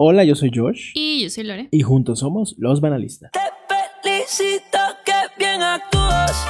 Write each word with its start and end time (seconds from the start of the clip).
Hola, 0.00 0.22
yo 0.22 0.36
soy 0.36 0.52
Josh. 0.54 0.92
Y 0.94 1.24
yo 1.24 1.28
soy 1.28 1.42
Lore. 1.42 1.66
Y 1.72 1.80
juntos 1.80 2.20
somos 2.20 2.54
los 2.56 2.80
banalistas. 2.80 3.32
Te 3.32 3.40
felicito 4.00 4.78
que 5.04 5.12
bien 5.36 5.60
actúas. 5.60 6.46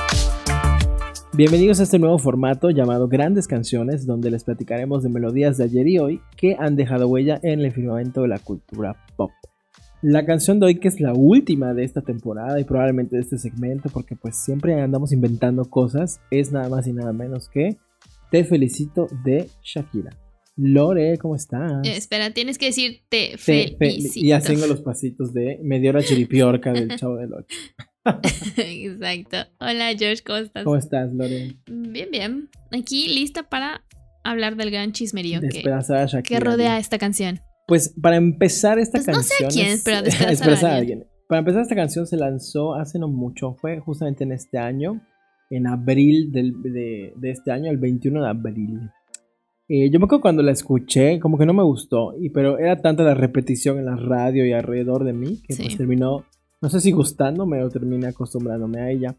Bienvenidos 1.33 1.81
a 1.81 1.85
este 1.85 1.99
nuevo 1.99 2.19
formato 2.19 2.69
llamado 2.69 3.09
Grandes 3.09 3.49
Canciones, 3.49 4.07
donde 4.07 4.31
les 4.31 4.45
platicaremos 4.45 5.03
de 5.03 5.09
melodías 5.09 5.57
de 5.57 5.65
ayer 5.65 5.89
y 5.89 5.99
hoy 5.99 6.21
que 6.37 6.57
han 6.59 6.77
dejado 6.77 7.09
huella 7.09 7.41
en 7.43 7.61
el 7.61 7.73
firmamento 7.73 8.21
de 8.21 8.29
la 8.29 8.39
cultura 8.39 9.07
pop. 9.17 9.31
La 10.03 10.27
canción 10.27 10.61
de 10.61 10.67
hoy, 10.67 10.75
que 10.75 10.89
es 10.89 11.01
la 11.01 11.15
última 11.15 11.73
de 11.73 11.85
esta 11.85 12.03
temporada 12.03 12.61
y 12.61 12.65
probablemente 12.65 13.17
de 13.17 13.23
este 13.23 13.39
segmento, 13.39 13.89
porque 13.89 14.15
pues 14.15 14.37
siempre 14.37 14.79
andamos 14.79 15.11
inventando 15.11 15.65
cosas, 15.65 16.21
es 16.31 16.53
nada 16.53 16.69
más 16.69 16.87
y 16.87 16.93
nada 16.93 17.15
menos 17.15 17.49
que 17.49 17.79
Te 18.31 18.45
felicito 18.45 19.07
de 19.25 19.49
Shakira. 19.63 20.11
Lore, 20.61 21.17
¿cómo 21.19 21.37
estás? 21.37 21.87
Eh, 21.87 21.97
espera, 21.97 22.31
tienes 22.33 22.59
que 22.59 22.67
decir 22.67 23.03
te 23.09 23.31
Te 23.31 23.39
fe- 23.39 23.77
felicito. 23.79 24.27
y 24.27 24.33
haciendo 24.33 24.67
los 24.67 24.83
pasitos 24.83 25.33
de 25.33 25.61
me 25.63 25.79
dio 25.79 25.93
la 25.93 26.03
chiripiorca 26.03 26.73
del 26.73 26.89
chavo 26.97 27.17
del 27.17 27.33
8. 27.33 27.47
Exacto. 28.57 29.37
Hola, 29.61 29.91
George, 29.97 30.23
¿cómo 30.25 30.39
estás? 30.39 30.65
¿Cómo 30.65 30.77
estás, 30.77 31.13
Lore? 31.13 31.57
Bien, 31.67 32.09
bien. 32.11 32.49
Aquí 32.73 33.09
lista 33.09 33.45
para 33.49 33.85
hablar 34.25 34.57
del 34.57 34.71
gran 34.71 34.93
chismerío 34.93 35.41
que, 35.41 35.49
Shakira. 35.63 36.23
que 36.23 36.41
rodea 36.41 36.79
esta 36.79 36.99
canción. 36.99 37.41
Pues 37.67 37.95
para 38.01 38.17
empezar 38.17 38.79
esta 38.79 38.99
Pues 38.99 39.07
no 39.17 39.23
sé 39.23 39.35
a 39.35 39.39
canción. 39.47 39.65
quién, 39.65 39.75
es- 39.75 39.85
pero 39.85 39.97
a 39.99 40.01
alguien. 40.01 40.65
alguien. 40.67 41.07
Para 41.29 41.41
empezar 41.41 41.63
esta 41.63 41.75
canción 41.77 42.07
se 42.07 42.17
lanzó 42.17 42.75
hace 42.75 42.99
no 42.99 43.07
mucho, 43.09 43.55
fue 43.61 43.79
justamente 43.81 44.25
en 44.25 44.33
este 44.33 44.59
año, 44.59 45.03
en 45.51 45.67
abril 45.67 46.33
del- 46.33 46.61
de, 46.63 47.13
de 47.15 47.31
este 47.31 47.53
año, 47.53 47.71
el 47.71 47.77
21 47.77 48.23
de 48.23 48.29
abril. 48.29 48.81
Eh, 49.69 49.91
yo 49.91 49.99
me 49.99 50.07
acuerdo 50.07 50.23
cuando 50.23 50.43
la 50.43 50.53
escuché, 50.53 51.21
como 51.21 51.37
que 51.37 51.45
no 51.45 51.53
me 51.53 51.63
gustó, 51.63 52.15
y, 52.19 52.31
pero 52.31 52.59
era 52.59 52.81
tanta 52.81 53.03
la 53.03 53.15
repetición 53.15 53.79
en 53.79 53.85
la 53.85 53.97
radio 53.97 54.47
y 54.47 54.53
alrededor 54.53 55.05
de 55.05 55.13
mí 55.13 55.43
que 55.47 55.53
Sí. 55.55 55.63
pues 55.65 55.77
terminó, 55.77 56.25
no 56.63 56.71
sé 56.71 56.81
si 56.81 56.91
gustándome 56.91 57.63
o 57.63 57.69
terminé 57.69 58.07
acostumbrándome 58.09 58.81
a 58.81 58.91
ella. 58.91 59.17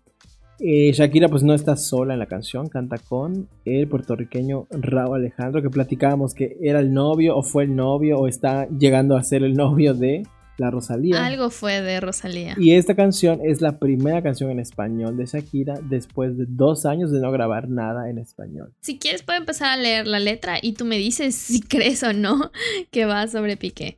Eh, 0.61 0.91
Shakira 0.91 1.29
pues 1.29 1.43
no 1.43 1.53
está 1.53 1.77
sola 1.77 2.13
en 2.13 2.19
la 2.19 2.25
canción, 2.25 2.67
canta 2.67 2.97
con 2.97 3.47
el 3.63 3.87
puertorriqueño 3.87 4.67
Raúl 4.71 5.17
Alejandro, 5.17 5.61
que 5.61 5.69
platicábamos 5.69 6.33
que 6.33 6.57
era 6.61 6.79
el 6.79 6.93
novio 6.93 7.37
o 7.37 7.43
fue 7.43 7.63
el 7.63 7.75
novio 7.75 8.17
o 8.19 8.27
está 8.27 8.67
llegando 8.69 9.15
a 9.15 9.23
ser 9.23 9.43
el 9.43 9.53
novio 9.53 9.93
de 9.93 10.23
la 10.59 10.71
Rosalía. 10.71 11.25
Algo 11.25 11.49
fue 11.49 11.81
de 11.81 11.99
Rosalía. 11.99 12.55
Y 12.57 12.73
esta 12.73 12.95
canción 12.95 13.39
es 13.43 13.61
la 13.61 13.79
primera 13.79 14.21
canción 14.21 14.51
en 14.51 14.59
español 14.59 15.17
de 15.17 15.25
Shakira 15.25 15.79
después 15.81 16.37
de 16.37 16.45
dos 16.47 16.85
años 16.85 17.11
de 17.11 17.19
no 17.19 17.31
grabar 17.31 17.69
nada 17.69 18.09
en 18.09 18.17
español. 18.17 18.73
Si 18.81 18.99
quieres, 18.99 19.23
puedo 19.23 19.39
empezar 19.39 19.69
a 19.69 19.77
leer 19.77 20.07
la 20.07 20.19
letra 20.19 20.59
y 20.61 20.73
tú 20.73 20.85
me 20.85 20.97
dices 20.97 21.35
si 21.35 21.61
crees 21.67 22.03
o 22.03 22.13
no 22.13 22.51
que 22.91 23.05
va 23.05 23.27
sobre 23.27 23.57
Piqué. 23.57 23.97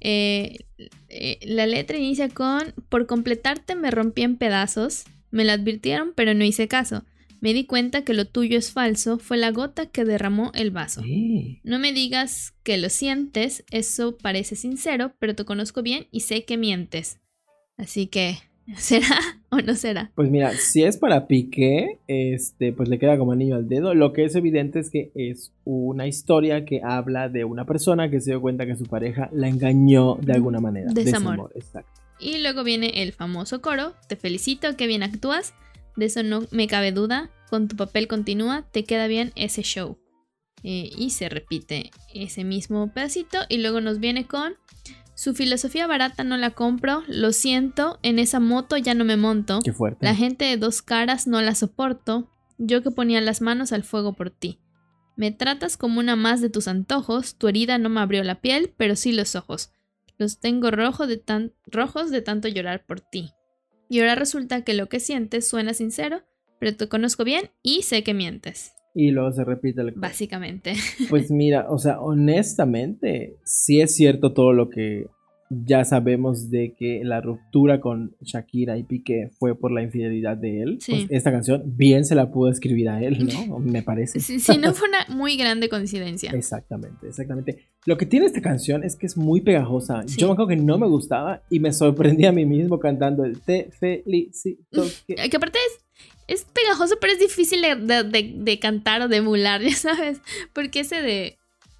Eh, 0.00 0.58
eh, 1.08 1.38
la 1.42 1.66
letra 1.66 1.96
inicia 1.96 2.28
con: 2.28 2.74
Por 2.88 3.06
completarte 3.06 3.74
me 3.74 3.90
rompí 3.90 4.22
en 4.22 4.36
pedazos. 4.36 5.04
Me 5.30 5.44
lo 5.44 5.52
advirtieron, 5.52 6.12
pero 6.14 6.34
no 6.34 6.44
hice 6.44 6.66
caso. 6.68 7.04
Me 7.40 7.54
di 7.54 7.64
cuenta 7.64 8.02
que 8.02 8.12
lo 8.12 8.26
tuyo 8.26 8.58
es 8.58 8.70
falso. 8.70 9.18
Fue 9.18 9.38
la 9.38 9.50
gota 9.50 9.86
que 9.86 10.04
derramó 10.04 10.52
el 10.54 10.70
vaso. 10.70 11.02
Sí. 11.02 11.60
No 11.64 11.78
me 11.78 11.92
digas 11.92 12.54
que 12.62 12.76
lo 12.76 12.90
sientes, 12.90 13.64
eso 13.70 14.16
parece 14.18 14.56
sincero, 14.56 15.12
pero 15.18 15.34
te 15.34 15.44
conozco 15.44 15.82
bien 15.82 16.06
y 16.10 16.20
sé 16.20 16.44
que 16.44 16.58
mientes. 16.58 17.18
Así 17.78 18.06
que, 18.06 18.36
¿será 18.76 19.40
o 19.48 19.58
no 19.60 19.74
será? 19.74 20.12
Pues 20.14 20.30
mira, 20.30 20.52
si 20.52 20.84
es 20.84 20.98
para 20.98 21.26
Piqué, 21.26 21.98
este, 22.08 22.74
pues 22.74 22.90
le 22.90 22.98
queda 22.98 23.16
como 23.16 23.32
anillo 23.32 23.56
al 23.56 23.68
dedo. 23.68 23.94
Lo 23.94 24.12
que 24.12 24.24
es 24.24 24.34
evidente 24.34 24.78
es 24.78 24.90
que 24.90 25.10
es 25.14 25.52
una 25.64 26.06
historia 26.06 26.66
que 26.66 26.82
habla 26.84 27.30
de 27.30 27.44
una 27.44 27.64
persona 27.64 28.10
que 28.10 28.20
se 28.20 28.32
dio 28.32 28.42
cuenta 28.42 28.66
que 28.66 28.76
su 28.76 28.84
pareja 28.84 29.30
la 29.32 29.48
engañó 29.48 30.16
de 30.16 30.34
alguna 30.34 30.60
manera. 30.60 30.92
Desamor. 30.92 31.52
exacto. 31.54 32.00
Y 32.20 32.36
luego 32.42 32.64
viene 32.64 33.02
el 33.02 33.12
famoso 33.12 33.62
coro, 33.62 33.94
te 34.06 34.16
felicito, 34.16 34.76
qué 34.76 34.86
bien 34.86 35.02
actúas, 35.02 35.54
de 35.96 36.06
eso 36.06 36.22
no 36.22 36.42
me 36.50 36.66
cabe 36.66 36.92
duda, 36.92 37.30
con 37.48 37.68
tu 37.68 37.76
papel 37.76 38.06
continúa, 38.08 38.66
te 38.70 38.84
queda 38.84 39.06
bien 39.06 39.32
ese 39.34 39.62
show. 39.62 39.98
Eh, 40.62 40.90
y 40.96 41.10
se 41.10 41.28
repite 41.30 41.90
ese 42.12 42.44
mismo 42.44 42.92
pedacito 42.92 43.38
y 43.48 43.58
luego 43.58 43.80
nos 43.80 43.98
viene 43.98 44.26
con, 44.26 44.54
su 45.14 45.34
filosofía 45.34 45.86
barata 45.86 46.22
no 46.24 46.36
la 46.36 46.50
compro, 46.50 47.02
lo 47.08 47.32
siento, 47.32 47.98
en 48.02 48.18
esa 48.18 48.40
moto 48.40 48.76
ya 48.76 48.94
no 48.94 49.04
me 49.04 49.16
monto, 49.16 49.60
Qué 49.64 49.72
fuerte. 49.72 50.04
la 50.04 50.14
gente 50.14 50.44
de 50.44 50.56
dos 50.58 50.82
caras 50.82 51.26
no 51.26 51.40
la 51.42 51.54
soporto, 51.54 52.30
yo 52.58 52.82
que 52.82 52.90
ponía 52.90 53.20
las 53.22 53.40
manos 53.40 53.72
al 53.72 53.84
fuego 53.84 54.12
por 54.14 54.30
ti. 54.30 54.60
Me 55.16 55.30
tratas 55.32 55.76
como 55.76 55.98
una 56.00 56.14
más 56.16 56.40
de 56.40 56.48
tus 56.50 56.68
antojos, 56.68 57.36
tu 57.36 57.48
herida 57.48 57.78
no 57.78 57.88
me 57.88 58.00
abrió 58.00 58.22
la 58.22 58.40
piel, 58.40 58.72
pero 58.76 58.96
sí 58.96 59.12
los 59.12 59.34
ojos. 59.36 59.72
Los 60.18 60.40
tengo 60.40 60.70
rojo 60.70 61.06
de 61.06 61.16
tan- 61.16 61.52
rojos 61.66 62.10
de 62.10 62.20
tanto 62.22 62.48
llorar 62.48 62.84
por 62.86 63.00
ti. 63.00 63.30
Y 63.90 63.98
ahora 63.98 64.14
resulta 64.14 64.62
que 64.62 64.72
lo 64.72 64.88
que 64.88 65.00
sientes 65.00 65.48
suena 65.48 65.74
sincero, 65.74 66.22
pero 66.60 66.76
te 66.76 66.88
conozco 66.88 67.24
bien 67.24 67.50
y 67.60 67.82
sé 67.82 68.04
que 68.04 68.14
mientes. 68.14 68.72
Y 68.94 69.10
luego 69.10 69.32
se 69.32 69.42
repite 69.42 69.80
el 69.80 69.90
Básicamente. 69.96 70.74
Pues 71.10 71.32
mira, 71.32 71.66
o 71.68 71.76
sea, 71.76 72.00
honestamente, 72.00 73.36
sí 73.44 73.80
es 73.80 73.92
cierto 73.96 74.32
todo 74.32 74.52
lo 74.52 74.70
que 74.70 75.06
ya 75.52 75.84
sabemos 75.84 76.48
de 76.50 76.74
que 76.78 77.02
la 77.04 77.20
ruptura 77.20 77.80
con 77.80 78.14
Shakira 78.22 78.78
y 78.78 78.84
Piqué 78.84 79.30
fue 79.38 79.58
por 79.58 79.72
la 79.72 79.82
infidelidad 79.82 80.36
de 80.36 80.62
él. 80.62 80.78
Sí. 80.80 80.92
Pues 80.92 81.06
esta 81.10 81.32
canción 81.32 81.62
bien 81.66 82.04
se 82.04 82.14
la 82.14 82.30
pudo 82.30 82.50
escribir 82.50 82.88
a 82.88 83.02
él, 83.02 83.26
¿no? 83.26 83.58
Me 83.58 83.82
parece. 83.82 84.20
Si, 84.20 84.38
si 84.38 84.58
no 84.58 84.72
fue 84.74 84.88
una 84.88 85.04
muy 85.16 85.36
grande 85.36 85.68
coincidencia. 85.68 86.30
Exactamente, 86.30 87.08
exactamente. 87.08 87.64
Lo 87.84 87.96
que 87.96 88.06
tiene 88.06 88.26
esta 88.26 88.40
canción 88.40 88.84
es 88.84 88.94
que 88.94 89.06
es 89.06 89.16
muy 89.16 89.40
pegajosa. 89.40 90.04
Sí. 90.06 90.20
Yo 90.20 90.28
me 90.28 90.34
acuerdo 90.34 90.50
que 90.50 90.56
no 90.56 90.78
me 90.78 90.86
gustaba 90.86 91.42
y 91.50 91.58
me 91.58 91.72
sorprendí 91.72 92.26
a 92.26 92.32
mí 92.32 92.46
mismo 92.46 92.78
cantando 92.78 93.24
el 93.24 93.40
Te 93.40 93.70
felicito. 93.78 94.84
que-". 95.08 95.16
Que 95.16 95.36
aparte 95.36 95.58
es, 95.66 95.84
es 96.28 96.44
pegajoso, 96.44 96.94
pero 97.00 97.12
es 97.12 97.18
difícil 97.18 97.60
de, 97.62 97.74
de- 97.74 98.04
de- 98.04 98.34
de 98.36 98.58
cantar 98.60 99.02
o 99.02 99.08
de 99.08 99.16
emular, 99.16 99.60
ya 99.62 99.74
sabes. 99.74 100.20
Porque 100.52 100.80
ese 100.80 101.02
de 101.02 101.38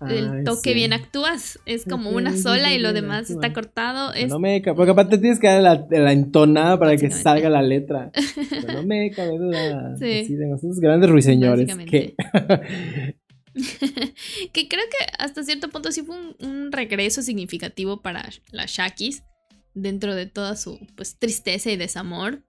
el 0.08 0.44
toque 0.44 0.70
sí. 0.70 0.74
bien 0.74 0.92
actúas 0.92 1.58
es 1.66 1.84
como 1.84 2.10
una 2.10 2.36
sola 2.36 2.72
y 2.72 2.78
lo 2.78 2.92
demás 2.92 3.30
está 3.30 3.52
cortado. 3.52 4.12
Es, 4.14 4.28
No 4.28 4.38
me 4.38 4.62
cabe, 4.62 4.76
porque 4.76 4.92
aparte 4.92 5.18
tienes 5.18 5.38
que 5.38 5.48
dar 5.48 5.60
la, 5.62 5.86
la 5.90 6.12
entonada 6.12 6.78
para 6.78 6.96
que 6.96 7.10
salga 7.10 7.50
la 7.50 7.62
letra. 7.62 8.10
No 8.72 8.82
me 8.84 9.10
cabe 9.10 9.38
duda. 9.38 9.96
Sí. 9.96 10.34
De 10.34 10.46
nosotros 10.46 10.78
grandes 10.80 11.10
ruiseñores. 11.10 11.74
Que, 11.86 12.14
que 14.52 14.68
creo 14.68 14.84
que 14.90 15.06
hasta 15.18 15.42
cierto 15.42 15.68
punto 15.68 15.92
sí 15.92 16.02
fue 16.02 16.16
un, 16.16 16.36
un 16.40 16.72
regreso 16.72 17.22
significativo 17.22 18.00
para 18.00 18.28
las 18.52 18.70
Shakis 18.70 19.24
dentro 19.74 20.14
de 20.14 20.26
toda 20.26 20.56
su 20.56 20.78
pues 20.96 21.18
tristeza 21.18 21.70
y 21.70 21.76
desamor. 21.76 22.42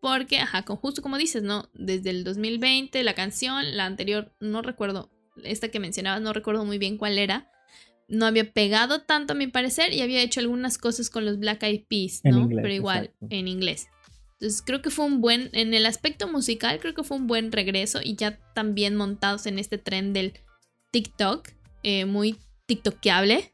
Porque, 0.00 0.38
ajá, 0.38 0.64
con, 0.64 0.76
justo 0.76 1.02
como 1.02 1.18
dices, 1.18 1.42
¿no? 1.42 1.68
Desde 1.74 2.10
el 2.10 2.22
2020, 2.22 3.02
la 3.02 3.14
canción, 3.14 3.76
la 3.76 3.84
anterior, 3.84 4.32
no 4.40 4.62
recuerdo, 4.62 5.10
esta 5.44 5.68
que 5.68 5.80
mencionabas, 5.80 6.20
no 6.22 6.32
recuerdo 6.32 6.64
muy 6.64 6.78
bien 6.78 6.96
cuál 6.98 7.18
era. 7.18 7.50
No 8.08 8.24
había 8.26 8.50
pegado 8.52 9.02
tanto 9.02 9.34
a 9.34 9.36
mi 9.36 9.46
parecer 9.48 9.92
y 9.92 10.00
había 10.00 10.22
hecho 10.22 10.40
algunas 10.40 10.78
cosas 10.78 11.10
con 11.10 11.24
los 11.24 11.38
Black 11.38 11.62
Eyed 11.62 11.84
Peas, 11.88 12.20
¿no? 12.24 12.40
inglés, 12.40 12.62
Pero 12.62 12.74
igual, 12.74 13.04
exacto. 13.04 13.26
en 13.30 13.48
inglés. 13.48 13.88
Entonces 14.40 14.62
creo 14.64 14.80
que 14.82 14.90
fue 14.90 15.04
un 15.04 15.20
buen, 15.20 15.50
en 15.52 15.74
el 15.74 15.84
aspecto 15.84 16.28
musical, 16.28 16.78
creo 16.80 16.94
que 16.94 17.02
fue 17.02 17.16
un 17.16 17.26
buen 17.26 17.52
regreso 17.52 18.00
y 18.02 18.14
ya 18.16 18.38
también 18.54 18.94
montados 18.96 19.46
en 19.46 19.58
este 19.58 19.78
tren 19.78 20.12
del 20.12 20.32
TikTok, 20.90 21.48
eh, 21.82 22.04
muy 22.06 22.36
TikTokeable. 22.66 23.52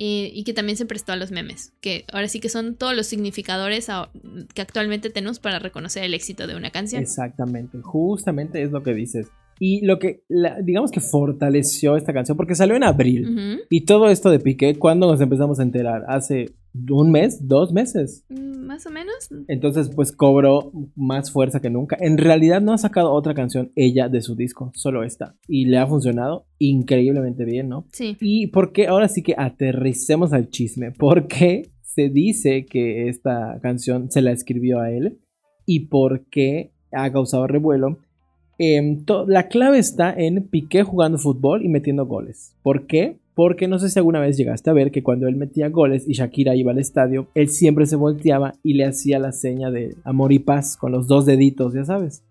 eh, 0.00 0.30
y 0.32 0.44
que 0.44 0.52
también 0.52 0.76
se 0.78 0.86
prestó 0.86 1.10
a 1.10 1.16
los 1.16 1.32
memes, 1.32 1.72
que 1.80 2.04
ahora 2.12 2.28
sí 2.28 2.38
que 2.38 2.48
son 2.48 2.76
todos 2.76 2.94
los 2.94 3.08
significadores 3.08 3.88
a- 3.88 4.10
que 4.54 4.62
actualmente 4.62 5.10
tenemos 5.10 5.40
para 5.40 5.58
reconocer 5.58 6.04
el 6.04 6.14
éxito 6.14 6.46
de 6.46 6.54
una 6.54 6.70
canción. 6.70 7.02
Exactamente, 7.02 7.78
justamente 7.82 8.62
es 8.62 8.70
lo 8.70 8.84
que 8.84 8.94
dices. 8.94 9.26
Y 9.60 9.84
lo 9.84 9.98
que, 9.98 10.22
la- 10.28 10.60
digamos 10.62 10.90
que 10.90 11.00
fortaleció 11.00 11.96
esta 11.96 12.12
canción, 12.12 12.36
porque 12.36 12.54
salió 12.54 12.76
en 12.76 12.84
abril. 12.84 13.60
Y 13.70 13.84
todo 13.84 14.08
esto 14.08 14.30
de 14.30 14.38
Piqué, 14.40 14.76
¿cuándo 14.76 15.06
nos 15.10 15.20
empezamos 15.20 15.58
a 15.60 15.62
enterar? 15.62 16.04
Hace 16.08 16.54
un 16.90 17.10
mes, 17.10 17.46
dos 17.48 17.72
meses. 17.72 18.24
Mm, 18.28 18.66
Más 18.66 18.86
o 18.86 18.90
menos. 18.90 19.14
Entonces, 19.48 19.90
pues 19.94 20.12
cobró 20.12 20.70
más 20.94 21.32
fuerza 21.32 21.60
que 21.60 21.70
nunca. 21.70 21.96
En 21.98 22.18
realidad 22.18 22.60
no 22.60 22.72
ha 22.72 22.78
sacado 22.78 23.12
otra 23.12 23.34
canción 23.34 23.72
ella 23.74 24.08
de 24.08 24.20
su 24.20 24.36
disco, 24.36 24.70
solo 24.74 25.02
esta. 25.02 25.34
Y 25.48 25.64
le 25.66 25.78
ha 25.78 25.86
funcionado 25.86 26.46
increíblemente 26.58 27.44
bien, 27.44 27.68
¿no? 27.68 27.86
Sí. 27.92 28.16
Y 28.20 28.48
porque 28.48 28.86
ahora 28.86 29.08
sí 29.08 29.22
que 29.22 29.34
aterricemos 29.36 30.32
al 30.32 30.50
chisme, 30.50 30.92
porque 30.92 31.72
se 31.82 32.10
dice 32.10 32.66
que 32.66 33.08
esta 33.08 33.58
canción 33.62 34.10
se 34.10 34.22
la 34.22 34.30
escribió 34.32 34.78
a 34.80 34.90
él 34.92 35.18
y 35.66 35.86
por 35.88 36.26
qué 36.28 36.72
ha 36.92 37.10
causado 37.10 37.46
revuelo. 37.46 37.98
Em, 38.58 39.04
la 39.28 39.48
clave 39.48 39.78
está 39.78 40.12
en 40.12 40.42
Piqué 40.42 40.82
jugando 40.82 41.18
fútbol 41.18 41.64
y 41.64 41.68
metiendo 41.68 42.06
goles. 42.06 42.54
¿Por 42.62 42.86
qué? 42.86 43.16
Porque 43.34 43.68
no 43.68 43.78
sé 43.78 43.88
si 43.88 43.98
alguna 44.00 44.18
vez 44.18 44.36
llegaste 44.36 44.68
a 44.68 44.72
ver 44.72 44.90
que 44.90 45.04
cuando 45.04 45.28
él 45.28 45.36
metía 45.36 45.68
goles 45.68 46.08
y 46.08 46.14
Shakira 46.14 46.56
iba 46.56 46.72
al 46.72 46.80
estadio, 46.80 47.28
él 47.36 47.50
siempre 47.50 47.86
se 47.86 47.94
volteaba 47.94 48.54
y 48.64 48.74
le 48.74 48.84
hacía 48.84 49.20
la 49.20 49.30
seña 49.30 49.70
de 49.70 49.94
amor 50.02 50.32
y 50.32 50.40
paz 50.40 50.76
con 50.76 50.90
los 50.90 51.06
dos 51.06 51.24
deditos, 51.24 51.72
ya 51.72 51.84
sabes. 51.84 52.24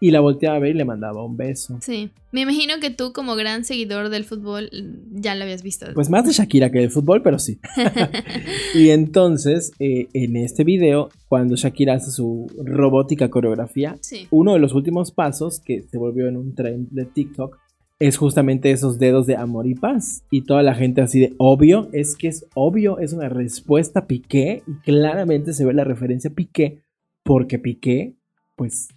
Y 0.00 0.10
la 0.10 0.20
volteaba 0.20 0.56
a 0.56 0.60
ver 0.60 0.74
y 0.74 0.78
le 0.78 0.84
mandaba 0.84 1.24
un 1.24 1.36
beso. 1.36 1.78
Sí. 1.80 2.10
Me 2.32 2.42
imagino 2.42 2.74
que 2.80 2.90
tú, 2.90 3.12
como 3.12 3.34
gran 3.34 3.64
seguidor 3.64 4.10
del 4.10 4.24
fútbol, 4.24 4.70
ya 5.12 5.34
lo 5.34 5.44
habías 5.44 5.62
visto. 5.62 5.86
Pues 5.94 6.10
más 6.10 6.26
de 6.26 6.32
Shakira 6.32 6.70
que 6.70 6.80
del 6.80 6.90
fútbol, 6.90 7.22
pero 7.22 7.38
sí. 7.38 7.58
y 8.74 8.90
entonces, 8.90 9.72
eh, 9.78 10.08
en 10.12 10.36
este 10.36 10.64
video, 10.64 11.08
cuando 11.28 11.56
Shakira 11.56 11.94
hace 11.94 12.10
su 12.10 12.46
robótica 12.62 13.30
coreografía, 13.30 13.96
sí. 14.00 14.26
uno 14.30 14.52
de 14.52 14.58
los 14.58 14.74
últimos 14.74 15.12
pasos 15.12 15.60
que 15.60 15.82
se 15.82 15.98
volvió 15.98 16.28
en 16.28 16.36
un 16.36 16.54
trend 16.54 16.88
de 16.90 17.06
TikTok 17.06 17.58
es 17.98 18.18
justamente 18.18 18.70
esos 18.70 18.98
dedos 18.98 19.26
de 19.26 19.36
amor 19.36 19.66
y 19.66 19.74
paz. 19.74 20.24
Y 20.30 20.42
toda 20.42 20.62
la 20.62 20.74
gente 20.74 21.00
así 21.00 21.20
de 21.20 21.34
obvio, 21.38 21.88
es 21.92 22.16
que 22.16 22.28
es 22.28 22.46
obvio, 22.54 22.98
es 22.98 23.12
una 23.12 23.28
respuesta 23.28 24.00
a 24.00 24.06
Piqué 24.06 24.62
y 24.66 24.74
claramente 24.82 25.54
se 25.54 25.64
ve 25.64 25.72
la 25.72 25.84
referencia 25.84 26.30
a 26.30 26.34
Piqué 26.34 26.82
porque 27.24 27.58
Piqué, 27.58 28.14
pues, 28.54 28.88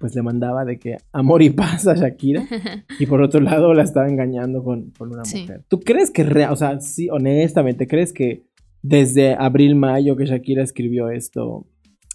pues 0.00 0.14
le 0.16 0.22
mandaba 0.22 0.64
de 0.64 0.78
que 0.80 0.96
amor 1.12 1.42
y 1.42 1.50
paz 1.50 1.86
a 1.86 1.94
Shakira 1.94 2.44
y 2.98 3.06
por 3.06 3.22
otro 3.22 3.38
lado 3.40 3.72
la 3.74 3.82
estaba 3.84 4.08
engañando 4.08 4.64
con, 4.64 4.90
con 4.98 5.12
una 5.12 5.24
Sí. 5.24 5.42
mujer. 5.42 5.62
¿Tú 5.68 5.78
crees 5.78 6.10
que, 6.10 6.22
o 6.24 6.56
sea, 6.56 6.80
sí, 6.80 7.08
honestamente, 7.10 7.86
crees 7.86 8.12
que 8.12 8.42
desde 8.82 9.34
abril, 9.34 9.76
mayo 9.76 10.16
que 10.16 10.24
Shakira 10.24 10.62
escribió 10.64 11.10
esto, 11.10 11.66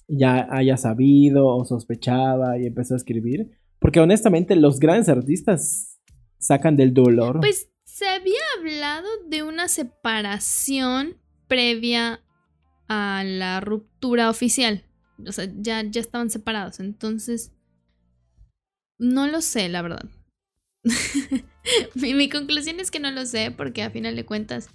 ya 0.07 0.47
haya 0.49 0.77
sabido 0.77 1.47
o 1.47 1.63
sospechaba 1.63 2.57
y 2.57 2.65
empezó 2.65 2.95
a 2.95 2.97
escribir? 2.97 3.51
Porque 3.77 3.99
honestamente 3.99 4.55
los 4.55 4.79
grandes 4.79 5.07
artistas 5.09 5.99
sacan 6.39 6.75
del 6.75 6.91
dolor. 6.93 7.39
Pues 7.39 7.69
se 7.83 8.07
había 8.07 8.41
hablado 8.59 9.07
de 9.29 9.43
una 9.43 9.67
separación 9.67 11.17
previa 11.47 12.21
a 12.87 13.23
la 13.23 13.59
ruptura 13.61 14.29
oficial. 14.29 14.83
O 15.27 15.31
sea, 15.31 15.47
ya, 15.59 15.83
ya 15.83 16.01
estaban 16.01 16.29
separados. 16.29 16.79
Entonces, 16.79 17.51
no 18.97 19.27
lo 19.27 19.41
sé, 19.41 19.69
la 19.69 19.81
verdad. 19.81 20.05
mi, 21.95 22.13
mi 22.13 22.29
conclusión 22.29 22.79
es 22.79 22.91
que 22.91 22.99
no 22.99 23.11
lo 23.11 23.25
sé 23.25 23.51
porque 23.51 23.83
a 23.83 23.89
final 23.89 24.15
de 24.15 24.25
cuentas, 24.25 24.69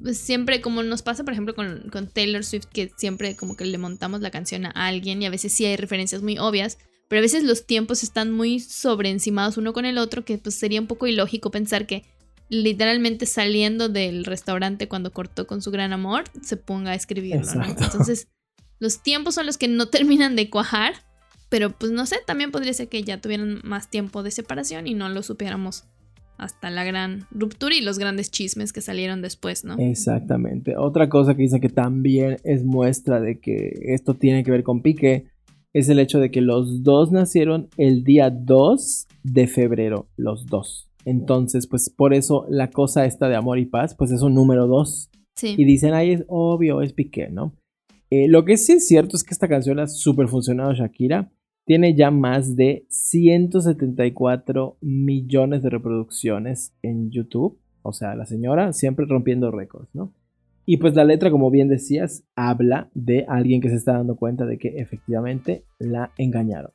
pues 0.00 0.18
siempre 0.18 0.60
como 0.60 0.82
nos 0.82 1.02
pasa, 1.02 1.24
por 1.24 1.32
ejemplo, 1.32 1.54
con, 1.54 1.90
con 1.90 2.08
Taylor 2.08 2.44
Swift, 2.44 2.66
que 2.66 2.92
siempre 2.96 3.36
como 3.36 3.56
que 3.56 3.64
le 3.64 3.78
montamos 3.78 4.20
la 4.20 4.30
canción 4.30 4.66
a 4.66 4.70
alguien 4.70 5.22
y 5.22 5.26
a 5.26 5.30
veces 5.30 5.52
sí 5.52 5.64
hay 5.64 5.76
referencias 5.76 6.22
muy 6.22 6.38
obvias, 6.38 6.78
pero 7.08 7.20
a 7.20 7.22
veces 7.22 7.44
los 7.44 7.66
tiempos 7.66 8.02
están 8.02 8.30
muy 8.30 8.60
sobreencimados 8.60 9.56
uno 9.56 9.72
con 9.72 9.84
el 9.84 9.98
otro, 9.98 10.24
que 10.24 10.38
pues 10.38 10.54
sería 10.54 10.80
un 10.80 10.86
poco 10.86 11.06
ilógico 11.06 11.50
pensar 11.50 11.86
que 11.86 12.04
literalmente 12.48 13.26
saliendo 13.26 13.88
del 13.88 14.24
restaurante 14.24 14.88
cuando 14.88 15.12
cortó 15.12 15.46
con 15.46 15.62
su 15.62 15.70
gran 15.70 15.92
amor, 15.92 16.24
se 16.42 16.56
ponga 16.56 16.92
a 16.92 16.94
escribirlo, 16.94 17.54
¿no? 17.54 17.64
Entonces, 17.64 18.28
los 18.78 19.02
tiempos 19.02 19.34
son 19.34 19.46
los 19.46 19.58
que 19.58 19.68
no 19.68 19.86
terminan 19.88 20.36
de 20.36 20.50
cuajar, 20.50 20.94
pero 21.52 21.68
pues 21.68 21.92
no 21.92 22.06
sé, 22.06 22.16
también 22.26 22.50
podría 22.50 22.72
ser 22.72 22.88
que 22.88 23.02
ya 23.02 23.20
tuvieran 23.20 23.60
más 23.62 23.90
tiempo 23.90 24.22
de 24.22 24.30
separación 24.30 24.86
y 24.86 24.94
no 24.94 25.10
lo 25.10 25.22
supiéramos 25.22 25.84
hasta 26.38 26.70
la 26.70 26.82
gran 26.82 27.26
ruptura 27.30 27.74
y 27.74 27.82
los 27.82 27.98
grandes 27.98 28.30
chismes 28.30 28.72
que 28.72 28.80
salieron 28.80 29.20
después, 29.20 29.62
¿no? 29.62 29.76
Exactamente. 29.78 30.78
Otra 30.78 31.10
cosa 31.10 31.34
que 31.34 31.42
dice 31.42 31.60
que 31.60 31.68
también 31.68 32.38
es 32.42 32.64
muestra 32.64 33.20
de 33.20 33.38
que 33.38 33.70
esto 33.82 34.14
tiene 34.14 34.44
que 34.44 34.50
ver 34.50 34.62
con 34.62 34.80
Piqué 34.80 35.26
es 35.74 35.90
el 35.90 35.98
hecho 35.98 36.20
de 36.20 36.30
que 36.30 36.40
los 36.40 36.84
dos 36.84 37.12
nacieron 37.12 37.68
el 37.76 38.02
día 38.02 38.30
2 38.30 39.08
de 39.22 39.46
febrero, 39.46 40.08
los 40.16 40.46
dos. 40.46 40.88
Entonces, 41.04 41.66
pues 41.66 41.90
por 41.90 42.14
eso 42.14 42.46
la 42.48 42.70
cosa 42.70 43.04
esta 43.04 43.28
de 43.28 43.36
amor 43.36 43.58
y 43.58 43.66
paz, 43.66 43.94
pues 43.94 44.10
es 44.10 44.22
un 44.22 44.32
número 44.32 44.66
2. 44.68 45.10
Sí. 45.36 45.54
Y 45.58 45.66
dicen, 45.66 45.92
ay, 45.92 46.12
es 46.12 46.24
obvio, 46.28 46.80
es 46.80 46.94
Piqué, 46.94 47.28
¿no? 47.28 47.52
Eh, 48.08 48.26
lo 48.26 48.46
que 48.46 48.56
sí 48.56 48.72
es 48.72 48.88
cierto 48.88 49.18
es 49.18 49.22
que 49.22 49.34
esta 49.34 49.48
canción 49.48 49.78
ha 49.80 49.86
super 49.86 50.28
funcionado 50.28 50.72
Shakira. 50.72 51.30
Tiene 51.64 51.94
ya 51.94 52.10
más 52.10 52.56
de 52.56 52.86
174 52.88 54.76
millones 54.80 55.62
de 55.62 55.70
reproducciones 55.70 56.74
en 56.82 57.10
YouTube. 57.10 57.58
O 57.82 57.92
sea, 57.92 58.14
la 58.14 58.26
señora 58.26 58.72
siempre 58.72 59.06
rompiendo 59.06 59.50
récords, 59.50 59.88
¿no? 59.94 60.12
Y 60.64 60.76
pues 60.76 60.94
la 60.94 61.04
letra, 61.04 61.30
como 61.30 61.50
bien 61.50 61.68
decías, 61.68 62.24
habla 62.36 62.90
de 62.94 63.24
alguien 63.28 63.60
que 63.60 63.68
se 63.68 63.76
está 63.76 63.94
dando 63.94 64.16
cuenta 64.16 64.46
de 64.46 64.58
que 64.58 64.80
efectivamente 64.80 65.64
la 65.78 66.12
engañaron. 66.18 66.70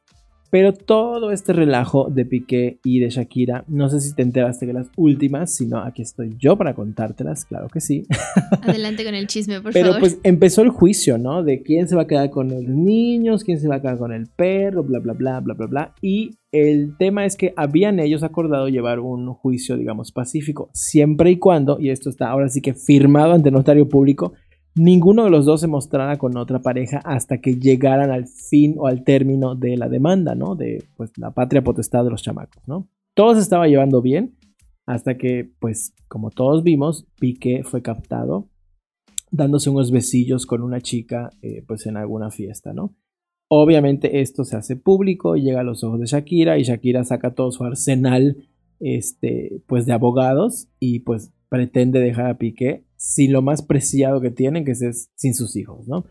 Pero 0.49 0.73
todo 0.73 1.31
este 1.31 1.51
relajo 1.51 2.09
de 2.09 2.25
Piqué 2.25 2.79
y 2.83 2.99
de 2.99 3.09
Shakira, 3.09 3.65
no 3.67 3.89
sé 3.89 3.99
si 3.99 4.15
te 4.15 4.21
enteraste 4.21 4.65
de 4.65 4.73
las 4.73 4.87
últimas, 4.95 5.53
sino 5.53 5.79
aquí 5.79 6.01
estoy 6.01 6.35
yo 6.37 6.57
para 6.57 6.73
contártelas, 6.73 7.45
claro 7.45 7.67
que 7.67 7.81
sí. 7.81 8.05
Adelante 8.61 9.03
con 9.03 9.13
el 9.13 9.27
chisme, 9.27 9.61
por 9.61 9.73
Pero 9.73 9.87
favor. 9.87 9.99
pues 9.99 10.19
empezó 10.23 10.61
el 10.61 10.69
juicio, 10.69 11.17
¿no? 11.17 11.43
De 11.43 11.61
quién 11.61 11.87
se 11.87 11.95
va 11.95 12.03
a 12.03 12.07
quedar 12.07 12.29
con 12.29 12.49
los 12.49 12.63
niños, 12.63 13.43
quién 13.43 13.59
se 13.59 13.67
va 13.67 13.75
a 13.75 13.81
quedar 13.81 13.97
con 13.97 14.13
el 14.13 14.27
perro, 14.27 14.83
bla, 14.83 14.99
bla, 14.99 15.13
bla, 15.13 15.39
bla, 15.41 15.53
bla, 15.53 15.67
bla. 15.67 15.95
Y 16.01 16.37
el 16.51 16.95
tema 16.97 17.25
es 17.25 17.35
que 17.35 17.53
habían 17.57 17.99
ellos 17.99 18.23
acordado 18.23 18.69
llevar 18.69 18.99
un 18.99 19.33
juicio, 19.33 19.75
digamos, 19.75 20.11
pacífico, 20.11 20.69
siempre 20.73 21.31
y 21.31 21.37
cuando, 21.39 21.77
y 21.79 21.89
esto 21.89 22.09
está 22.09 22.29
ahora 22.29 22.47
sí 22.47 22.61
que 22.61 22.73
firmado 22.73 23.33
ante 23.33 23.51
notario 23.51 23.89
público, 23.89 24.33
ninguno 24.77 25.23
de 25.23 25.29
los 25.29 25.45
dos 25.45 25.61
se 25.61 25.67
mostrara 25.67 26.17
con 26.17 26.37
otra 26.37 26.59
pareja 26.59 26.99
hasta 27.03 27.39
que 27.39 27.55
llegaran 27.55 28.11
al 28.11 28.27
fin 28.27 28.75
o 28.77 28.87
al 28.87 29.03
término 29.03 29.55
de 29.55 29.77
la 29.77 29.89
demanda, 29.89 30.35
¿no? 30.35 30.55
De 30.55 30.83
pues 30.95 31.11
la 31.17 31.31
patria 31.31 31.63
potestad 31.63 32.03
de 32.03 32.11
los 32.11 32.23
chamacos, 32.23 32.61
¿no? 32.67 32.87
Todo 33.13 33.35
se 33.35 33.41
estaba 33.41 33.67
llevando 33.67 34.01
bien 34.01 34.37
hasta 34.85 35.17
que, 35.17 35.51
pues, 35.59 35.93
como 36.07 36.29
todos 36.29 36.63
vimos, 36.63 37.05
Piqué 37.19 37.63
fue 37.63 37.81
captado 37.81 38.47
dándose 39.31 39.69
unos 39.69 39.91
besillos 39.91 40.45
con 40.45 40.61
una 40.61 40.79
chica, 40.79 41.31
eh, 41.41 41.63
pues 41.67 41.85
en 41.85 41.97
alguna 41.97 42.31
fiesta, 42.31 42.73
¿no? 42.73 42.95
Obviamente 43.49 44.21
esto 44.21 44.43
se 44.45 44.55
hace 44.55 44.75
público, 44.75 45.35
llega 45.35 45.61
a 45.61 45.63
los 45.63 45.83
ojos 45.83 45.99
de 45.99 46.05
Shakira 46.05 46.57
y 46.57 46.63
Shakira 46.63 47.03
saca 47.03 47.33
todo 47.33 47.51
su 47.51 47.63
arsenal, 47.63 48.47
este, 48.79 49.61
pues 49.67 49.85
de 49.85 49.93
abogados 49.93 50.67
y 50.79 50.99
pues 50.99 51.33
pretende 51.49 51.99
dejar 51.99 52.27
a 52.27 52.37
Piqué 52.37 52.86
sin 52.97 53.31
lo 53.31 53.41
más 53.41 53.61
preciado 53.61 54.21
que 54.21 54.31
tienen, 54.31 54.65
que 54.65 54.71
es 54.71 55.09
sin 55.15 55.33
sus 55.33 55.55
hijos, 55.55 55.87
¿no? 55.87 56.05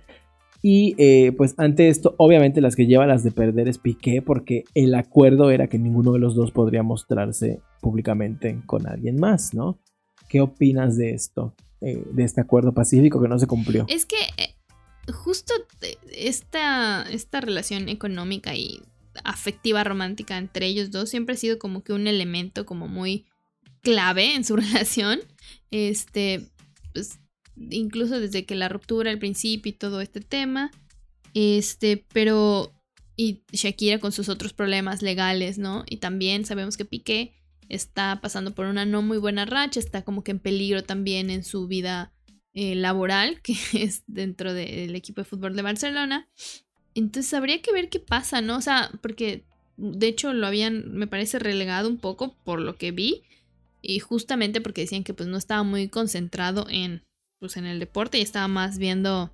Y 0.63 0.95
eh, 0.99 1.33
pues 1.33 1.55
ante 1.59 1.89
esto, 1.89 2.15
obviamente 2.19 2.61
las 2.61 2.75
que 2.75 2.87
lleva 2.87 3.07
las 3.07 3.23
de 3.23 3.31
perder 3.31 3.69
es 3.69 3.79
Piqué, 3.79 4.23
porque 4.23 4.65
el 4.75 4.95
acuerdo 4.95 5.51
era 5.51 5.69
que 5.69 5.79
ninguno 5.79 6.13
de 6.13 6.19
los 6.19 6.35
dos 6.35 6.51
podría 6.51 6.83
mostrarse 6.83 7.61
públicamente 7.81 8.59
con 8.67 8.87
alguien 8.89 9.19
más, 9.19 9.55
¿no? 9.55 9.79
¿Qué 10.29 10.41
opinas 10.41 10.97
de 10.97 11.11
esto? 11.11 11.55
eh, 11.81 12.03
de 12.11 12.25
este 12.25 12.41
acuerdo 12.41 12.73
pacífico 12.73 13.21
que 13.21 13.29
no 13.29 13.39
se 13.39 13.47
cumplió. 13.47 13.87
Es 13.89 14.07
que 14.07 14.17
eh, 14.39 14.55
justo 15.13 15.55
esta, 16.13 17.03
esta 17.11 17.41
relación 17.41 17.89
económica 17.89 18.55
y 18.55 18.83
afectiva 19.25 19.85
romántica 19.85 20.37
entre 20.37 20.67
ellos 20.67 20.91
dos 20.91 21.09
siempre 21.09 21.35
ha 21.35 21.39
sido 21.39 21.59
como 21.59 21.83
que 21.83 21.93
un 21.93 22.07
elemento 22.07 22.67
como 22.67 22.89
muy 22.89 23.27
clave 23.83 24.35
en 24.35 24.45
su 24.45 24.57
relación. 24.57 25.21
Este, 25.71 26.47
pues 26.97 27.21
incluso 27.57 28.19
desde 28.21 28.47
que 28.47 28.55
la 28.55 28.71
ruptura 28.71 29.11
al 29.11 29.19
principio 29.19 29.71
y 29.71 29.75
todo 29.75 30.01
este 30.01 30.21
tema. 30.21 30.71
Este, 31.35 32.07
pero 32.13 32.73
y 33.17 33.43
Shakira 33.53 33.99
con 33.99 34.13
sus 34.13 34.31
otros 34.31 34.55
problemas 34.55 35.03
legales, 35.03 35.59
¿no? 35.59 35.85
Y 35.89 35.99
también 35.99 36.47
sabemos 36.47 36.77
que 36.77 36.87
Piqué 36.87 37.35
está 37.69 38.21
pasando 38.23 38.55
por 38.55 38.67
una 38.67 38.87
no 38.87 39.03
muy 39.03 39.19
buena 39.19 39.45
racha, 39.45 39.81
está 39.81 40.03
como 40.03 40.23
que 40.23 40.31
en 40.31 40.39
peligro 40.39 40.85
también 40.85 41.31
en 41.31 41.45
su 41.45 41.67
vida 41.67 42.13
eh, 42.55 42.75
laboral, 42.75 43.41
que 43.43 43.57
es 43.75 44.03
dentro 44.07 44.55
del 44.55 44.95
equipo 44.95 45.21
de 45.21 45.27
fútbol 45.27 45.55
de 45.55 45.63
Barcelona. 45.63 46.29
Entonces 46.95 47.35
habría 47.35 47.61
que 47.61 47.73
ver 47.73 47.91
qué 47.91 48.01
pasa, 48.01 48.41
¿no? 48.41 48.57
O 48.57 48.63
sea, 48.63 48.91
porque 49.03 49.45
de 49.77 50.07
hecho 50.07 50.33
lo 50.33 50.47
habían, 50.47 50.95
me 50.95 51.07
parece, 51.07 51.39
relegado 51.39 51.91
un 51.91 51.99
poco 51.99 52.35
por 52.45 52.61
lo 52.61 52.77
que 52.77 52.93
vi. 52.93 53.23
Y 53.87 54.01
justamente 54.01 54.61
porque 54.61 54.83
decían 54.83 55.05
que 55.05 55.15
pues 55.15 55.29
no 55.29 55.37
estaba 55.37 55.63
muy 55.63 55.89
concentrado 55.89 56.67
en, 56.69 57.03
pues, 57.39 57.57
en 57.57 57.67
el 57.67 57.79
deporte 57.79 58.19
y 58.19 58.23
estaba 58.23 58.49
más 58.49 58.79
viendo 58.79 59.33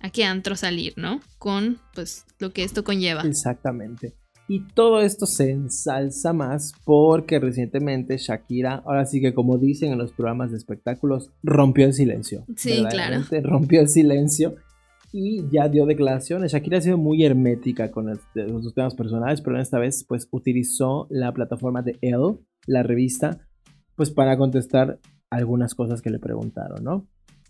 a 0.00 0.10
qué 0.10 0.24
antro 0.24 0.56
salir, 0.56 0.94
¿no? 0.96 1.20
Con 1.38 1.78
pues 1.94 2.24
lo 2.38 2.52
que 2.52 2.64
esto 2.64 2.84
conlleva. 2.84 3.22
Exactamente. 3.22 4.14
Y 4.48 4.60
todo 4.74 5.00
esto 5.00 5.26
se 5.26 5.50
ensalza 5.50 6.32
más 6.32 6.72
porque 6.84 7.40
recientemente 7.40 8.16
Shakira, 8.16 8.82
ahora 8.86 9.04
sí 9.04 9.20
que 9.20 9.34
como 9.34 9.58
dicen 9.58 9.92
en 9.92 9.98
los 9.98 10.12
programas 10.12 10.52
de 10.52 10.56
espectáculos, 10.56 11.32
rompió 11.42 11.86
el 11.86 11.94
silencio. 11.94 12.44
Sí, 12.56 12.84
claro. 12.88 13.24
Rompió 13.42 13.80
el 13.80 13.88
silencio 13.88 14.54
y 15.12 15.48
ya 15.50 15.68
dio 15.68 15.84
declaraciones. 15.84 16.52
Shakira 16.52 16.78
ha 16.78 16.82
sido 16.82 16.96
muy 16.96 17.24
hermética 17.24 17.90
con 17.90 18.06
de 18.06 18.46
los 18.46 18.74
temas 18.74 18.94
personales, 18.94 19.40
pero 19.40 19.60
esta 19.60 19.80
vez 19.80 20.04
pues 20.06 20.28
utilizó 20.30 21.08
la 21.10 21.32
plataforma 21.32 21.82
de 21.82 21.98
Elle, 22.00 22.38
la 22.66 22.84
revista, 22.84 23.40
pues 23.96 24.10
para 24.10 24.36
contestar 24.36 24.98
algunas 25.30 25.74
cosas 25.74 26.02
que 26.02 26.10
le 26.10 26.18
preguntaron, 26.18 26.84
¿no? 26.84 27.06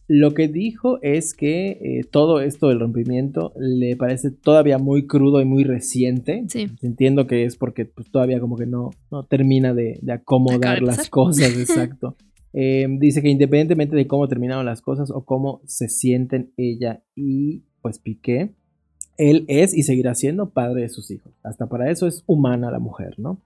Lo 0.08 0.34
que 0.34 0.46
dijo 0.46 1.00
es 1.02 1.34
que 1.34 1.70
eh, 1.70 2.04
todo 2.08 2.40
esto 2.40 2.68
del 2.68 2.78
rompimiento 2.78 3.52
le 3.58 3.96
parece 3.96 4.30
todavía 4.30 4.78
muy 4.78 5.08
crudo 5.08 5.40
y 5.40 5.44
muy 5.44 5.64
reciente. 5.64 6.44
Sí. 6.48 6.68
Entiendo 6.80 7.26
que 7.26 7.44
es 7.44 7.56
porque 7.56 7.86
pues, 7.86 8.08
todavía 8.10 8.38
como 8.38 8.56
que 8.56 8.66
no, 8.66 8.90
no 9.10 9.24
termina 9.24 9.74
de, 9.74 9.98
de 10.00 10.12
acomodar 10.12 10.78
de 10.78 10.86
las 10.86 11.10
cosas, 11.10 11.50
exacto. 11.58 12.16
Eh, 12.52 12.86
dice 12.88 13.20
que 13.20 13.28
independientemente 13.28 13.96
de 13.96 14.06
cómo 14.06 14.28
terminaron 14.28 14.64
las 14.64 14.80
cosas 14.80 15.10
o 15.10 15.24
cómo 15.24 15.60
se 15.66 15.88
sienten 15.88 16.52
ella 16.56 17.02
y 17.14 17.64
pues 17.82 17.98
Piqué, 17.98 18.54
él 19.18 19.44
es 19.48 19.74
y 19.74 19.82
seguirá 19.82 20.14
siendo 20.14 20.50
padre 20.50 20.82
de 20.82 20.88
sus 20.88 21.10
hijos. 21.10 21.32
Hasta 21.42 21.66
para 21.66 21.90
eso 21.90 22.06
es 22.06 22.22
humana 22.26 22.70
la 22.70 22.78
mujer, 22.78 23.18
¿no? 23.18 23.42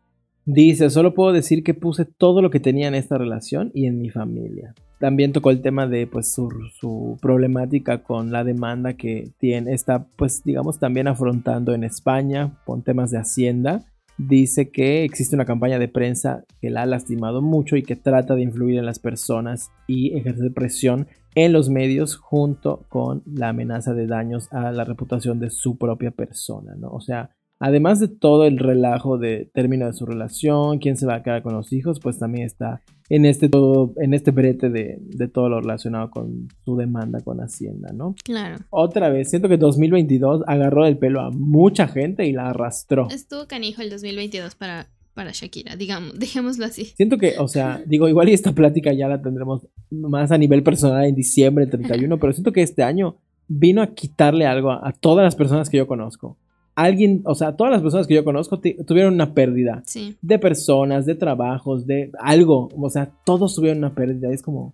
Dice, 0.52 0.90
solo 0.90 1.14
puedo 1.14 1.32
decir 1.32 1.62
que 1.62 1.74
puse 1.74 2.04
todo 2.04 2.42
lo 2.42 2.50
que 2.50 2.58
tenía 2.58 2.88
en 2.88 2.96
esta 2.96 3.16
relación 3.16 3.70
y 3.72 3.86
en 3.86 4.00
mi 4.00 4.10
familia. 4.10 4.74
También 4.98 5.32
tocó 5.32 5.52
el 5.52 5.62
tema 5.62 5.86
de 5.86 6.08
pues 6.08 6.32
su, 6.32 6.48
su 6.80 7.18
problemática 7.22 8.02
con 8.02 8.32
la 8.32 8.42
demanda 8.42 8.94
que 8.94 9.30
tiene, 9.38 9.72
está 9.72 10.08
pues 10.16 10.42
digamos 10.42 10.80
también 10.80 11.06
afrontando 11.06 11.72
en 11.72 11.84
España 11.84 12.58
con 12.64 12.82
temas 12.82 13.12
de 13.12 13.18
hacienda. 13.18 13.84
Dice 14.18 14.70
que 14.70 15.04
existe 15.04 15.36
una 15.36 15.44
campaña 15.44 15.78
de 15.78 15.86
prensa 15.86 16.44
que 16.60 16.70
la 16.70 16.82
ha 16.82 16.86
lastimado 16.86 17.42
mucho 17.42 17.76
y 17.76 17.84
que 17.84 17.94
trata 17.94 18.34
de 18.34 18.42
influir 18.42 18.76
en 18.76 18.86
las 18.86 18.98
personas 18.98 19.70
y 19.86 20.16
ejercer 20.18 20.52
presión 20.52 21.06
en 21.36 21.52
los 21.52 21.68
medios 21.70 22.16
junto 22.16 22.86
con 22.88 23.22
la 23.24 23.50
amenaza 23.50 23.94
de 23.94 24.08
daños 24.08 24.52
a 24.52 24.72
la 24.72 24.84
reputación 24.84 25.38
de 25.38 25.50
su 25.50 25.78
propia 25.78 26.10
persona, 26.10 26.74
¿no? 26.76 26.90
O 26.90 27.00
sea, 27.00 27.30
además 27.60 28.00
de 28.00 28.08
todo 28.08 28.46
el 28.46 28.58
relajo 28.58 29.18
de 29.18 29.48
término 29.52 29.86
de 29.86 29.92
su 29.92 30.06
relación, 30.06 30.78
quién 30.78 30.96
se 30.96 31.06
va 31.06 31.16
a 31.16 31.22
quedar 31.22 31.42
con 31.42 31.54
los 31.54 31.72
hijos, 31.72 32.00
pues 32.00 32.18
también 32.18 32.46
está 32.46 32.82
en 33.10 33.26
este 33.26 33.48
todo, 33.48 33.92
en 33.98 34.14
este 34.14 34.30
brete 34.30 34.70
de, 34.70 34.98
de 35.00 35.28
todo 35.28 35.48
lo 35.48 35.60
relacionado 35.60 36.10
con 36.10 36.48
su 36.64 36.76
demanda 36.76 37.20
con 37.20 37.40
Hacienda, 37.40 37.92
¿no? 37.92 38.14
Claro. 38.24 38.64
Otra 38.70 39.10
vez, 39.10 39.28
siento 39.28 39.48
que 39.48 39.58
2022 39.58 40.42
agarró 40.46 40.86
el 40.86 40.96
pelo 40.96 41.20
a 41.20 41.30
mucha 41.30 41.86
gente 41.86 42.26
y 42.26 42.32
la 42.32 42.48
arrastró. 42.48 43.08
Estuvo 43.10 43.46
canijo 43.46 43.82
el 43.82 43.90
2022 43.90 44.54
para, 44.54 44.88
para 45.12 45.32
Shakira, 45.32 45.76
digamos, 45.76 46.14
dejémoslo 46.18 46.64
así. 46.64 46.86
Siento 46.96 47.18
que, 47.18 47.34
o 47.38 47.46
sea, 47.46 47.82
digo, 47.84 48.08
igual 48.08 48.30
y 48.30 48.32
esta 48.32 48.52
plática 48.52 48.92
ya 48.94 49.06
la 49.06 49.20
tendremos 49.20 49.66
más 49.90 50.30
a 50.32 50.38
nivel 50.38 50.62
personal 50.62 51.04
en 51.04 51.14
diciembre, 51.14 51.64
el 51.64 51.70
31, 51.70 52.18
pero 52.18 52.32
siento 52.32 52.52
que 52.52 52.62
este 52.62 52.82
año 52.82 53.16
vino 53.48 53.82
a 53.82 53.88
quitarle 53.88 54.46
algo 54.46 54.70
a, 54.70 54.88
a 54.88 54.92
todas 54.92 55.24
las 55.24 55.36
personas 55.36 55.68
que 55.68 55.76
yo 55.76 55.86
conozco. 55.86 56.38
Alguien, 56.74 57.20
o 57.24 57.34
sea, 57.34 57.56
todas 57.56 57.72
las 57.72 57.82
personas 57.82 58.06
que 58.06 58.14
yo 58.14 58.24
conozco 58.24 58.60
tuvieron 58.86 59.14
una 59.14 59.34
pérdida 59.34 59.82
Sí. 59.86 60.16
de 60.22 60.38
personas, 60.38 61.04
de 61.06 61.14
trabajos, 61.14 61.86
de 61.86 62.10
algo. 62.18 62.68
O 62.78 62.88
sea, 62.88 63.10
todos 63.24 63.54
tuvieron 63.54 63.78
una 63.78 63.94
pérdida. 63.94 64.32
Es 64.32 64.40
como, 64.42 64.72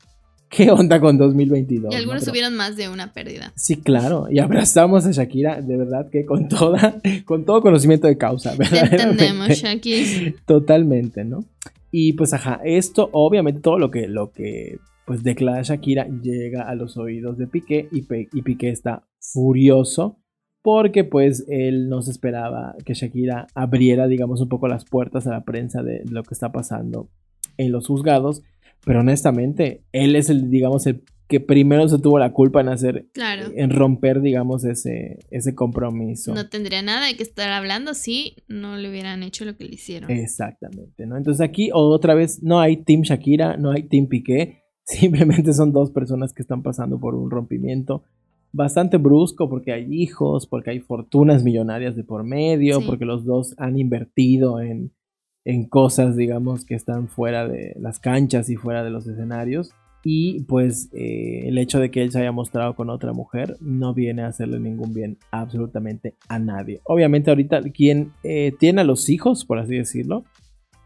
¿qué 0.48 0.70
onda 0.70 1.00
con 1.00 1.18
2022? 1.18 1.92
Y 1.92 1.96
algunos 1.96 2.22
no? 2.22 2.24
Pero- 2.26 2.32
tuvieron 2.32 2.54
más 2.56 2.76
de 2.76 2.88
una 2.88 3.12
pérdida. 3.12 3.52
Sí, 3.56 3.76
claro. 3.76 4.26
Y 4.30 4.38
abrazamos 4.38 5.04
a 5.06 5.10
Shakira, 5.10 5.60
de 5.62 5.76
verdad 5.76 6.08
que 6.10 6.24
con 6.24 6.48
toda, 6.48 7.00
con 7.24 7.44
todo 7.44 7.60
conocimiento 7.62 8.06
de 8.06 8.16
causa. 8.18 8.54
Entendemos, 8.54 9.48
Shakis. 9.58 10.34
Totalmente, 10.44 11.24
¿no? 11.24 11.44
Y 11.90 12.12
pues 12.12 12.32
ajá, 12.34 12.60
esto 12.64 13.08
obviamente 13.12 13.60
todo 13.60 13.78
lo 13.78 13.90
que, 13.90 14.06
lo 14.06 14.30
que 14.30 14.78
pues 15.06 15.22
declara 15.22 15.62
Shakira 15.62 16.06
llega 16.22 16.68
a 16.68 16.74
los 16.74 16.96
oídos 16.96 17.38
de 17.38 17.46
Piqué 17.46 17.88
y, 17.90 18.02
Pe- 18.02 18.28
y 18.32 18.42
Piqué 18.42 18.68
está 18.70 19.04
furioso 19.18 20.18
porque 20.66 21.04
pues 21.04 21.44
él 21.46 21.88
no 21.88 22.02
se 22.02 22.10
esperaba 22.10 22.74
que 22.84 22.94
Shakira 22.94 23.46
abriera 23.54 24.08
digamos 24.08 24.40
un 24.40 24.48
poco 24.48 24.66
las 24.66 24.84
puertas 24.84 25.28
a 25.28 25.30
la 25.30 25.44
prensa 25.44 25.84
de 25.84 26.02
lo 26.10 26.24
que 26.24 26.34
está 26.34 26.50
pasando 26.50 27.08
en 27.56 27.70
los 27.70 27.86
juzgados, 27.86 28.42
pero 28.84 28.98
honestamente 28.98 29.84
él 29.92 30.16
es 30.16 30.28
el 30.28 30.50
digamos 30.50 30.88
el 30.88 31.04
que 31.28 31.38
primero 31.38 31.88
se 31.88 32.00
tuvo 32.00 32.18
la 32.18 32.32
culpa 32.32 32.62
en 32.62 32.68
hacer 32.70 33.06
Claro. 33.12 33.52
en 33.54 33.70
romper 33.70 34.20
digamos 34.20 34.64
ese 34.64 35.20
ese 35.30 35.54
compromiso. 35.54 36.34
No 36.34 36.48
tendría 36.48 36.82
nada 36.82 37.06
de 37.06 37.16
que 37.16 37.22
estar 37.22 37.52
hablando 37.52 37.94
si 37.94 38.34
no 38.48 38.76
le 38.76 38.90
hubieran 38.90 39.22
hecho 39.22 39.44
lo 39.44 39.56
que 39.56 39.66
le 39.66 39.74
hicieron. 39.74 40.10
Exactamente, 40.10 41.06
¿no? 41.06 41.16
Entonces 41.16 41.42
aquí 41.48 41.70
otra 41.72 42.14
vez 42.14 42.42
no 42.42 42.58
hay 42.58 42.78
Team 42.78 43.02
Shakira, 43.02 43.56
no 43.56 43.70
hay 43.70 43.84
Team 43.84 44.08
Piqué, 44.08 44.64
simplemente 44.84 45.52
son 45.52 45.70
dos 45.72 45.92
personas 45.92 46.32
que 46.32 46.42
están 46.42 46.64
pasando 46.64 46.98
por 46.98 47.14
un 47.14 47.30
rompimiento 47.30 48.02
bastante 48.56 48.96
brusco 48.96 49.48
porque 49.48 49.72
hay 49.72 49.86
hijos, 49.92 50.46
porque 50.46 50.70
hay 50.70 50.80
fortunas 50.80 51.44
millonarias 51.44 51.94
de 51.94 52.04
por 52.04 52.24
medio, 52.24 52.80
Sí. 52.80 52.86
porque 52.86 53.04
los 53.04 53.24
dos 53.24 53.54
han 53.58 53.78
invertido 53.78 54.60
en, 54.60 54.92
en 55.44 55.68
cosas, 55.68 56.16
digamos, 56.16 56.64
que 56.64 56.74
están 56.74 57.08
fuera 57.08 57.46
de 57.46 57.76
las 57.78 58.00
canchas 58.00 58.48
y 58.50 58.56
fuera 58.56 58.82
de 58.82 58.90
los 58.90 59.06
escenarios. 59.06 59.70
Y 60.08 60.44
pues 60.44 60.88
eh, 60.92 61.48
el 61.48 61.58
hecho 61.58 61.80
de 61.80 61.90
que 61.90 62.02
él 62.02 62.12
se 62.12 62.20
haya 62.20 62.30
mostrado 62.30 62.76
con 62.76 62.90
otra 62.90 63.12
mujer 63.12 63.56
no 63.60 63.92
viene 63.92 64.22
a 64.22 64.28
hacerle 64.28 64.60
ningún 64.60 64.94
bien 64.94 65.18
absolutamente 65.32 66.14
a 66.28 66.38
nadie. 66.38 66.80
Obviamente 66.84 67.30
ahorita 67.30 67.60
quien 67.72 68.12
eh, 68.22 68.52
tiene 68.58 68.82
a 68.82 68.84
los 68.84 69.08
hijos, 69.08 69.44
por 69.44 69.58
así 69.58 69.74
decirlo, 69.76 70.24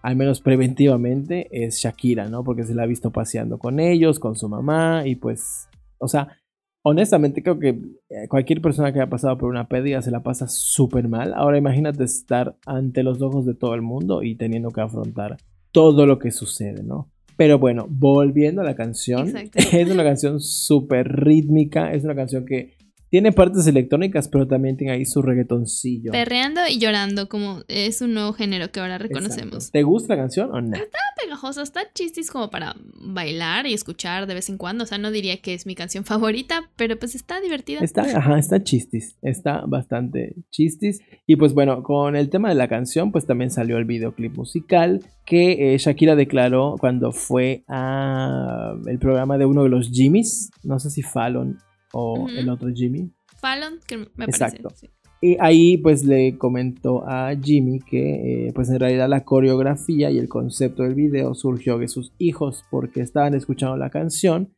al 0.03 0.17
menos 0.17 0.41
preventivamente, 0.41 1.49
es 1.53 1.77
Shakira, 1.83 2.29
¿no? 2.29 2.43
Porque 2.45 2.65
se 2.65 2.75
la 2.75 2.85
ha 2.85 2.87
visto 2.87 3.11
paseando 3.11 3.59
con 3.59 3.79
ellos, 3.79 4.19
con 4.19 4.37
su 4.37 4.49
mamá 4.49 5.03
y 5.07 5.17
pues, 5.17 5.69
o 5.99 6.09
sea, 6.09 6.39
honestamente 6.83 7.43
creo 7.43 7.59
que 7.59 7.69
eh, 7.69 8.29
cualquier 8.29 8.61
persona 8.61 8.93
que 8.93 9.01
haya 9.01 9.11
pasado 9.11 9.37
por 9.39 9.51
una 9.51 9.69
pérdida 9.69 10.03
se 10.03 10.11
la 10.11 10.23
pasa 10.23 10.47
súper 10.49 11.09
mal. 11.09 11.33
Ahora 11.35 11.59
imagínate 11.59 12.05
estar 12.05 12.57
ante 12.67 13.03
los 13.03 13.21
ojos 13.23 13.47
de 13.47 13.55
todo 13.55 13.75
el 13.75 13.83
mundo 13.83 14.23
y 14.23 14.37
teniendo 14.37 14.71
que 14.71 14.81
afrontar 14.81 15.37
todo 15.73 16.07
lo 16.07 16.19
que 16.19 16.31
sucede, 16.31 16.83
¿no? 16.83 17.09
Pero 17.37 17.59
bueno, 17.59 17.87
volviendo 17.89 18.61
a 18.61 18.65
la 18.65 18.75
canción, 18.75 19.29
Exacto. 19.29 19.59
es 19.73 19.91
una 19.91 20.05
canción 20.05 20.41
súper 20.41 21.09
rítmica, 21.09 21.93
es 21.93 22.05
una 22.05 22.15
canción 22.15 22.45
que 22.45 22.75
tiene 23.11 23.33
partes 23.33 23.67
electrónicas, 23.67 24.29
pero 24.29 24.47
también 24.47 24.77
tiene 24.77 24.93
ahí 24.93 25.05
su 25.05 25.21
reggaetoncillo. 25.21 26.13
Perreando 26.13 26.61
y 26.69 26.79
llorando, 26.79 27.29
como 27.29 27.63
es 27.69 28.01
un 28.01 28.15
nuevo 28.15 28.33
género 28.33 28.71
que 28.71 28.81
ahora 28.81 28.99
reconocemos. 28.99 29.55
Exacto. 29.55 29.73
¿Te 29.73 29.83
gusta 29.83 30.15
la 30.15 30.23
canción 30.23 30.51
o 30.53 30.61
no? 30.61 30.79
pegajoso, 31.23 31.63
está 31.63 31.81
chistis 31.93 32.31
como 32.31 32.51
para 32.51 32.77
bailar 32.95 33.67
y 33.67 33.75
escuchar 33.75 34.27
de 34.27 34.35
vez 34.35 34.49
en 34.49 34.57
cuando. 34.57 34.85
O 34.85 34.87
sea, 34.87 34.99
no 34.99 35.11
diría 35.11 35.37
que 35.39 35.55
es 35.55 35.67
mi 35.67 35.75
canción 35.75 36.05
favorita, 36.05 36.71
pero 36.77 36.99
pues 36.99 37.15
está 37.15 37.41
divertida. 37.41 37.81
Está, 37.81 38.03
ajá, 38.03 38.39
está 38.39 38.63
chistis, 38.63 39.19
está 39.23 39.65
bastante 39.67 40.37
chistis. 40.51 41.01
Y 41.27 41.37
pues 41.37 41.53
bueno, 41.53 41.83
con 41.83 42.17
el 42.17 42.31
tema 42.31 42.49
de 42.49 42.55
la 42.55 42.69
canción, 42.69 43.13
pues 43.13 43.27
también 43.27 43.51
salió 43.51 43.77
el 43.77 43.85
videoclip 43.85 44.37
musical 44.37 45.05
que 45.27 45.75
eh, 45.75 45.79
Shakira 45.79 46.17
declaró 46.17 46.77
cuando 46.81 47.13
fue 47.13 47.65
a 47.69 48.75
el 48.87 48.99
programa 48.99 49.37
de 49.37 49.45
uno 49.45 49.65
de 49.65 49.69
los 49.69 49.91
Jimmys, 49.91 50.51
no 50.65 50.79
sé 50.79 50.91
si 50.91 51.03
Fallon 51.03 51.59
o 51.93 52.29
el 52.29 52.49
otro 52.49 52.69
Jimmy. 52.75 53.11
Fallon, 53.41 53.79
que 53.87 53.97
me 53.99 54.25
Exacto. 54.27 54.65
parece. 54.69 54.87
sí. 54.87 54.93
Y 55.23 55.37
ahí 55.39 55.77
pues 55.77 56.03
le 56.05 56.39
comentó 56.39 57.05
a 57.07 57.35
Jimmy 57.37 57.79
que 57.81 58.47
eh, 58.49 58.53
pues 58.55 58.71
en 58.71 58.81
realidad 58.81 59.07
la 59.07 59.23
coreografía 59.25 60.11
y 60.11 60.17
el 60.19 60.31
concepto 60.31 60.83
del 60.83 60.95
video 60.95 61.35
surgió 61.35 61.77
de 61.79 61.89
sus 61.89 62.13
hijos 62.17 62.65
porque 62.71 63.03
estaban 63.03 63.35
escuchando 63.35 63.77
la 63.77 63.91
canción 63.91 64.55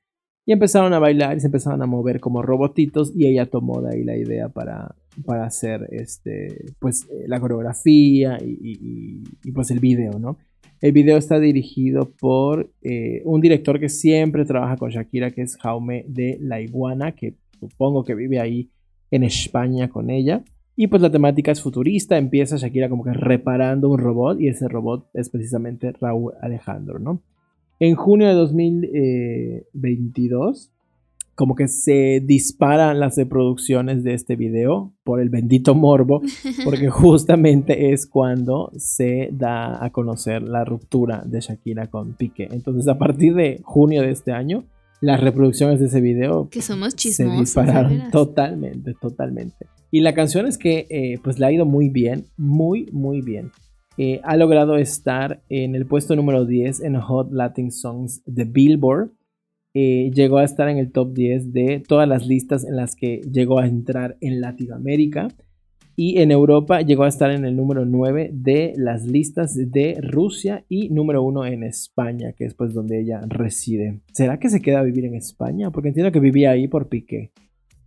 y 0.47 0.53
empezaron 0.53 0.93
a 0.93 1.01
bailar 1.01 1.37
y 1.37 1.41
se 1.41 1.47
empezaron 1.47 1.83
a 1.83 1.87
mover 1.87 2.21
como 2.21 2.43
robotitos 2.43 3.13
y 3.17 3.27
ella 3.27 3.47
tomó 3.47 3.81
de 3.83 3.95
ahí 3.97 4.05
la 4.05 4.17
idea 4.17 4.51
para, 4.51 4.95
para 5.27 5.47
hacer 5.47 5.89
este 5.91 6.65
pues 6.79 7.09
eh, 7.11 7.25
la 7.27 7.41
coreografía 7.41 8.39
y, 8.41 8.51
y- 8.51 8.79
y- 8.81 9.23
y, 9.49 9.51
pues 9.53 9.71
el 9.73 9.81
video, 9.81 10.19
¿no? 10.21 10.39
El 10.83 10.93
video 10.93 11.17
está 11.17 11.39
dirigido 11.39 12.11
por 12.11 12.73
eh, 12.83 13.23
un 13.25 13.41
director 13.41 13.79
que 13.79 13.89
siempre 13.89 14.45
trabaja 14.45 14.77
con 14.77 14.91
Shakira 14.91 15.31
que 15.31 15.43
es 15.43 15.57
Jaume 15.57 16.05
de 16.09 16.39
la 16.41 16.61
Iguana 16.61 17.13
que 17.13 17.37
supongo 17.61 18.05
que 18.05 18.17
vive 18.17 18.41
ahí 18.41 18.69
en 19.13 19.23
España 19.23 19.89
con 19.89 20.11
ella. 20.11 20.43
Y 20.75 20.89
pues 20.89 21.01
la 21.01 21.13
temática 21.13 21.53
es 21.53 21.63
futurista, 21.63 22.19
empieza 22.19 22.57
Shakira 22.57 22.89
como 22.89 23.05
que 23.05 23.13
reparando 23.13 23.91
un 23.91 23.99
robot 23.99 24.41
y 24.41 24.49
ese 24.49 24.67
robot 24.67 25.09
es 25.15 25.31
precisamente 25.31 25.93
Raúl 25.93 26.33
Alejandro, 26.41 26.99
¿no? 26.99 27.23
En 27.79 27.95
junio 27.95 28.27
de 28.27 28.35
2022, 28.35 30.73
como 31.35 31.55
que 31.55 31.69
se 31.69 32.23
disparan 32.25 33.01
las 33.01 33.17
reproducciones 33.17 34.05
de 34.05 34.15
este 34.15 34.37
video 34.37 34.93
por 35.05 35.21
el 35.21 35.31
bendito 35.31 35.75
morbo, 35.75 36.21
porque 36.65 36.89
justamente 36.91 37.93
es 37.93 38.07
cuando 38.07 38.71
se 38.77 39.31
da 39.33 39.85
a 39.85 39.91
conocer 39.91 40.43
la 40.43 40.65
ruptura 40.65 41.23
de 41.25 41.41
Shakira 41.41 41.89
con 41.89 42.15
Piqué. 42.15 42.49
Entonces 42.51 42.89
a 42.89 42.99
partir 42.99 43.35
de 43.35 43.61
junio 43.65 44.03
de 44.03 44.11
este 44.11 44.33
año, 44.33 44.65
las 45.01 45.21
reproducciones 45.21 45.81
de 45.81 45.87
ese 45.87 46.01
video 46.01 46.49
Que 46.49 46.63
somos 46.63 46.91
se 46.91 46.97
chismosos. 46.97 47.35
de 47.35 47.41
dispararon 47.41 48.11
totalmente, 48.11 48.95
totalmente. 48.95 49.67
Y 49.91 50.01
la 50.01 50.15
canción 50.15 50.47
es 50.47 50.57
que 50.57 50.87
eh, 50.89 51.19
pues 51.23 51.39
le 51.39 51.47
ha 51.47 51.53
ido 51.53 51.67
muy 51.67 51.89
bien, 51.89 52.27
muy, 52.37 52.89
muy 52.93 53.21
bien. 53.21 53.51
Eh, 53.99 54.21
ha 54.25 54.37
logrado 54.37 54.77
estar 54.77 55.43
en 55.51 55.75
el 55.75 55.87
puesto 55.87 56.17
número 56.17 56.47
10 56.47 56.81
en 56.83 56.99
Hot 56.99 57.31
Latin 57.31 57.71
Songs 57.71 58.23
de 58.25 58.45
Billboard. 58.45 59.11
Eh, 59.75 60.11
llegó 60.13 60.39
a 60.39 60.45
estar 60.45 60.69
en 60.69 60.79
el 60.79 60.93
top 60.93 61.15
10 61.15 61.53
de 61.53 61.83
todas 61.87 62.07
las 62.07 62.27
listas 62.27 62.65
en 62.65 62.77
las 62.77 62.95
que 62.95 63.23
llegó 63.31 63.59
a 63.59 63.67
entrar 63.67 64.17
en 64.21 64.41
Latinoamérica. 64.41 65.29
Y 65.95 66.21
en 66.21 66.31
Europa 66.31 66.81
llegó 66.81 67.05
a 67.05 67.09
estar 67.09 67.31
en 67.31 67.45
el 67.45 67.55
número 67.55 67.85
9 67.85 68.31
de 68.33 68.73
las 68.77 69.05
listas 69.05 69.55
de 69.55 69.99
Rusia 70.01 70.65
y 70.69 70.89
número 70.89 71.23
1 71.23 71.47
en 71.47 71.65
España, 71.65 72.33
que 72.33 72.47
es 72.47 72.55
pues 72.55 72.73
donde 72.73 73.01
ella 73.01 73.21
reside. 73.29 74.01
¿Será 74.13 74.39
que 74.39 74.49
se 74.49 74.63
queda 74.63 74.81
a 74.81 74.85
vivir 74.85 75.05
en 75.05 75.15
España? 75.15 75.71
Porque 75.71 75.89
entiendo 75.89 76.11
que 76.11 76.21
vivía 76.21 76.51
ahí 76.51 76.67
por 76.67 76.89
Piqué. 76.89 77.33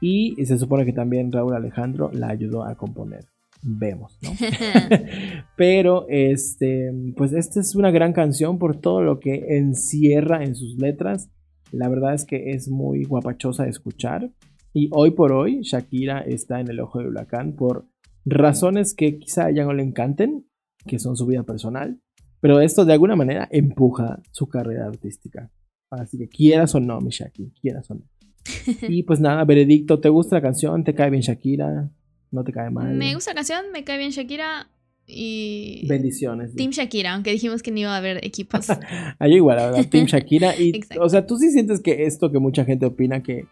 y 0.00 0.36
se 0.44 0.56
supone 0.56 0.84
que 0.84 0.92
también 0.92 1.32
Raúl 1.32 1.54
Alejandro 1.54 2.10
la 2.12 2.28
ayudó 2.28 2.62
a 2.62 2.76
componer 2.76 3.24
vemos, 3.66 4.18
¿no? 4.22 4.30
Pero 5.56 6.06
este, 6.08 6.92
pues 7.16 7.32
esta 7.32 7.60
es 7.60 7.74
una 7.74 7.90
gran 7.90 8.12
canción 8.12 8.58
por 8.58 8.80
todo 8.80 9.02
lo 9.02 9.18
que 9.18 9.56
encierra 9.58 10.44
en 10.44 10.54
sus 10.54 10.76
letras. 10.78 11.30
La 11.72 11.88
verdad 11.88 12.14
es 12.14 12.24
que 12.24 12.50
es 12.52 12.68
muy 12.68 13.04
guapachosa 13.04 13.64
de 13.64 13.70
escuchar. 13.70 14.30
Y 14.72 14.88
hoy 14.92 15.10
por 15.10 15.32
hoy 15.32 15.62
Shakira 15.62 16.20
está 16.20 16.60
en 16.60 16.68
el 16.68 16.80
ojo 16.80 16.98
del 16.98 17.08
huracán 17.08 17.54
por 17.54 17.88
razones 18.24 18.94
que 18.94 19.18
quizá 19.18 19.50
ya 19.50 19.64
no 19.64 19.72
le 19.72 19.82
encanten, 19.82 20.46
que 20.86 20.98
son 20.98 21.16
su 21.16 21.26
vida 21.26 21.42
personal. 21.42 22.00
Pero 22.40 22.60
esto 22.60 22.84
de 22.84 22.92
alguna 22.92 23.16
manera 23.16 23.48
empuja 23.50 24.20
su 24.30 24.48
carrera 24.48 24.86
artística. 24.86 25.50
Así 25.90 26.18
que 26.18 26.28
quieras 26.28 26.74
o 26.74 26.80
no, 26.80 27.00
mi 27.00 27.10
Shakira, 27.10 27.50
quieras 27.60 27.90
o 27.90 27.94
no. 27.94 28.02
Y 28.88 29.02
pues 29.02 29.18
nada, 29.18 29.44
veredicto, 29.44 29.98
¿te 29.98 30.08
gusta 30.08 30.36
la 30.36 30.42
canción? 30.42 30.84
¿Te 30.84 30.94
cae 30.94 31.10
bien 31.10 31.22
Shakira? 31.22 31.90
No 32.36 32.44
te 32.44 32.52
cae 32.52 32.68
mal. 32.68 32.92
Me 32.92 33.14
gusta 33.14 33.30
la 33.30 33.36
canción, 33.36 33.72
me 33.72 33.82
cae 33.82 33.96
bien 33.96 34.10
Shakira 34.10 34.68
y. 35.06 35.86
Bendiciones. 35.88 36.54
Team 36.54 36.70
Shakira, 36.70 37.14
aunque 37.14 37.30
dijimos 37.30 37.62
que 37.62 37.70
no 37.70 37.78
iba 37.78 37.94
a 37.94 37.96
haber 37.96 38.22
equipos. 38.22 38.66
Hay 39.18 39.36
igual, 39.36 39.56
la 39.56 39.70
verdad, 39.70 39.88
Team 39.88 40.04
Shakira. 40.06 40.54
Y, 40.54 40.82
o 41.00 41.08
sea, 41.08 41.26
¿tú 41.26 41.38
sí 41.38 41.50
sientes 41.50 41.80
que 41.80 42.04
esto 42.04 42.30
que 42.30 42.38
mucha 42.38 42.66
gente 42.66 42.84
opina 42.84 43.22
que 43.22 43.46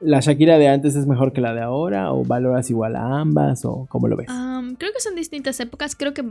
la 0.00 0.20
Shakira 0.20 0.56
de 0.56 0.68
antes 0.68 0.96
es 0.96 1.06
mejor 1.06 1.34
que 1.34 1.42
la 1.42 1.52
de 1.52 1.60
ahora? 1.60 2.10
¿O 2.14 2.24
valoras 2.24 2.70
igual 2.70 2.96
a 2.96 3.20
ambas? 3.20 3.66
¿O 3.66 3.86
cómo 3.90 4.08
lo 4.08 4.16
ves? 4.16 4.28
creo 4.78 4.92
que 4.94 5.00
son 5.00 5.14
distintas 5.14 5.60
épocas. 5.60 5.94
Creo 5.94 6.14
que 6.14 6.24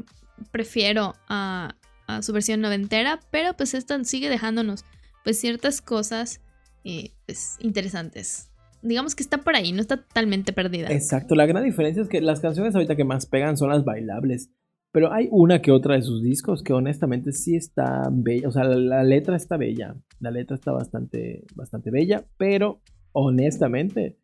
prefiero 0.50 1.14
a, 1.30 1.76
a, 2.08 2.24
su 2.24 2.34
versión 2.34 2.62
noventera, 2.62 3.20
pero 3.30 3.56
pues 3.56 3.76
esta 3.76 4.04
sigue 4.06 4.28
dejándonos 4.28 4.86
pues 5.24 5.40
ciertas 5.40 5.84
cosas 5.84 6.42
eh, 6.84 7.12
pues, 7.28 7.58
interesantes 7.60 8.51
digamos 8.82 9.16
que 9.16 9.24
está 9.24 9.40
por 9.40 9.56
ahí, 9.56 9.72
no 9.72 9.82
está 9.82 9.98
totalmente 9.98 10.54
perdida. 10.54 10.90
Exacto, 10.92 11.36
la 11.36 11.46
gran 11.46 11.64
diferencia 11.64 12.02
es 12.02 12.10
que 12.10 12.22
las 12.22 12.40
canciones 12.40 12.76
ahorita 12.76 12.96
que 12.96 13.04
más 13.04 13.26
pegan 13.26 13.58
son 13.58 13.70
las 13.70 13.84
bailables. 13.84 14.52
Pero 14.94 15.14
hay 15.14 15.30
una 15.32 15.62
que 15.62 15.72
otra 15.72 15.96
de 15.96 16.02
sus 16.02 16.22
discos 16.22 16.64
que 16.64 16.74
honestamente 16.74 17.32
sí 17.32 17.56
está 17.56 18.10
bella. 18.12 18.48
O 18.50 18.52
sea, 18.52 18.66
la, 18.66 19.04
letra 19.04 19.38
está 19.38 19.56
bella. 19.56 19.96
La 20.20 20.32
letra 20.32 20.56
está 20.56 20.74
bastante, 20.74 21.46
bastante 21.56 21.92
bella. 21.92 22.26
Pero 22.38 22.82
honestamente, 23.14 24.18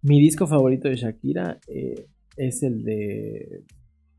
mi 0.00 0.20
disco 0.20 0.46
favorito 0.46 0.88
de 0.88 0.94
Shakira 0.94 1.58
eh, 1.66 2.06
es 2.36 2.62
el 2.62 2.84
de 2.84 3.64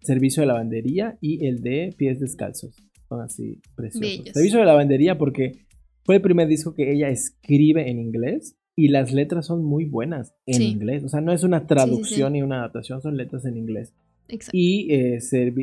Servicio 0.02 0.41
de 0.41 0.48
Lavandería 0.48 1.18
y 1.22 1.46
el 1.46 1.62
de 1.62 1.96
Pies 1.98 2.20
Descalzos. 2.20 2.76
Son 3.08 3.22
así 3.22 3.62
preciosos. 3.74 4.34
Servicio 4.34 4.60
de 4.60 4.65
Lavandería 4.65 5.18
porque 5.18 5.54
fue 6.04 6.15
el 6.15 6.22
primer 6.22 6.50
disco 6.50 6.74
que 6.74 6.91
ella 6.91 7.08
escribe 7.08 7.89
en 7.89 8.00
inglés 8.00 8.58
y 8.76 8.90
las 8.90 9.14
letras 9.14 9.46
son 9.46 9.64
muy 9.64 9.86
buenas 9.86 10.34
en 10.46 10.62
inglés. 10.62 11.04
O 11.04 11.10
sea, 11.10 11.22
no 11.22 11.32
es 11.32 11.44
una 11.44 11.68
traducción 11.68 12.34
ni 12.34 12.42
una 12.42 12.60
adaptación, 12.60 13.02
son 13.02 13.18
letras 13.18 13.46
en 13.46 13.58
inglés. 13.58 13.94
Exacto. 14.28 14.58
Y, 14.58 14.92
eh, 14.94 15.20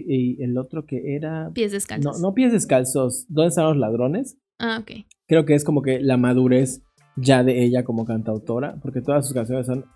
y, 0.06 0.42
el 0.42 0.56
otro 0.58 0.86
que 0.86 1.16
era... 1.16 1.50
Pies 1.52 1.72
descalzos. 1.72 2.20
No, 2.20 2.28
no 2.28 2.34
pies 2.34 2.52
descalzos. 2.52 3.26
¿Dónde 3.28 3.48
están 3.48 3.64
los 3.64 3.76
ladrones? 3.76 4.38
Ah, 4.58 4.78
ok. 4.80 5.04
Creo 5.26 5.44
que 5.44 5.54
es 5.54 5.64
como 5.64 5.82
que 5.82 6.00
la 6.00 6.16
madurez 6.16 6.82
ya 7.16 7.42
de 7.42 7.64
ella 7.64 7.84
como 7.84 8.04
cantautora, 8.04 8.76
porque 8.80 9.00
todas 9.00 9.26
sus 9.26 9.34
canciones 9.34 9.66
son 9.66 9.86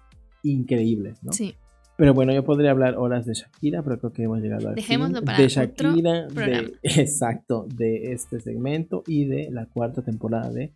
increíbles, 0.42 1.22
¿no? 1.22 1.32
Sí. 1.32 1.54
Pero 1.96 2.12
bueno, 2.12 2.32
yo 2.32 2.44
podría 2.44 2.72
hablar 2.72 2.96
horas 2.96 3.24
de 3.24 3.34
Shakira, 3.34 3.82
pero 3.82 3.98
creo 3.98 4.12
que 4.12 4.22
hemos 4.24 4.40
llegado 4.40 4.68
al 4.68 4.74
Dejémoslo 4.74 5.18
fin 5.18 5.26
para 5.26 5.38
de 5.38 5.48
Shakira, 5.48 6.26
de, 6.26 6.72
exacto, 6.82 7.66
de 7.72 8.12
este 8.12 8.40
segmento 8.40 9.04
y 9.06 9.26
de 9.26 9.48
la 9.52 9.66
cuarta 9.66 10.02
temporada 10.02 10.50
de 10.50 10.74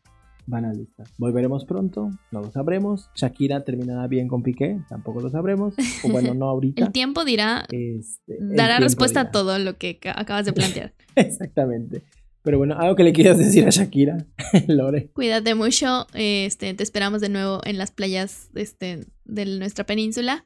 Banalista. 0.49 1.05
Volveremos 1.19 1.67
pronto, 1.67 2.11
no 2.33 2.41
lo 2.41 2.51
sabremos. 2.51 3.11
Shakira 3.15 3.65
terminará 3.65 4.07
bien 4.07 4.29
con 4.29 4.43
Piqué, 4.43 4.81
tampoco 4.89 5.21
lo 5.21 5.29
sabremos. 5.29 5.75
O 6.03 6.09
bueno, 6.09 6.33
no 6.35 6.47
ahorita. 6.49 6.87
el 6.87 6.93
tiempo 6.93 7.25
dirá, 7.25 7.67
este, 7.71 8.39
dará 8.41 8.81
respuesta 8.81 9.21
a 9.21 9.31
todo 9.31 9.59
lo 9.59 9.77
que 9.77 10.01
acabas 10.15 10.47
de 10.47 10.53
plantear. 10.55 10.95
Exactamente. 11.17 12.03
Pero 12.43 12.57
bueno, 12.57 12.77
algo 12.79 12.97
que 12.97 13.05
le 13.05 13.13
quieras 13.13 13.37
decir 13.37 13.67
a 13.67 13.71
Shakira, 13.71 14.27
Lore. 14.69 15.11
Cuídate 15.13 15.55
mucho, 15.55 16.07
este, 16.15 16.73
te 16.73 16.83
esperamos 16.83 17.21
de 17.21 17.29
nuevo 17.29 17.61
en 17.65 17.77
las 17.77 17.91
playas 17.91 18.49
este, 18.55 19.07
de 19.27 19.45
nuestra 19.59 19.85
península 19.85 20.45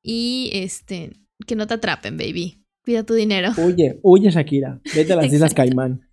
y 0.00 0.50
este, 0.52 1.10
que 1.46 1.56
no 1.56 1.66
te 1.66 1.74
atrapen, 1.74 2.16
baby. 2.16 2.64
Cuida 2.84 3.04
tu 3.04 3.14
dinero. 3.14 3.50
Huye, 3.58 3.98
huye 4.02 4.30
Shakira, 4.30 4.80
vete 4.94 5.12
a 5.12 5.16
las 5.16 5.32
Islas 5.32 5.52
Caimán. 5.52 6.08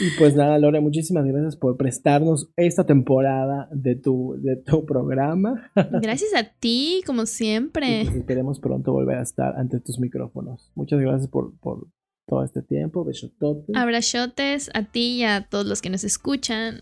Y 0.00 0.18
pues 0.18 0.34
nada, 0.34 0.58
Lore, 0.58 0.80
muchísimas 0.80 1.24
gracias 1.24 1.56
por 1.56 1.76
prestarnos 1.76 2.50
esta 2.56 2.84
temporada 2.84 3.68
de 3.72 3.96
tu, 3.96 4.36
de 4.40 4.56
tu 4.56 4.84
programa. 4.86 5.70
gracias 6.02 6.34
a 6.34 6.44
ti, 6.44 7.02
como 7.06 7.26
siempre. 7.26 8.02
Y 8.02 8.04
pues 8.04 8.16
esperemos 8.16 8.60
pronto 8.60 8.92
volver 8.92 9.18
a 9.18 9.22
estar 9.22 9.56
ante 9.56 9.80
tus 9.80 9.98
micrófonos. 9.98 10.70
Muchas 10.74 11.00
gracias 11.00 11.28
por, 11.28 11.56
por 11.58 11.88
todo 12.26 12.44
este 12.44 12.62
tiempo. 12.62 13.04
Besototes. 13.04 13.74
Abrazotes 13.76 14.70
a 14.74 14.84
ti 14.84 15.18
y 15.18 15.24
a 15.24 15.46
todos 15.48 15.66
los 15.66 15.82
que 15.82 15.90
nos 15.90 16.04
escuchan. 16.04 16.80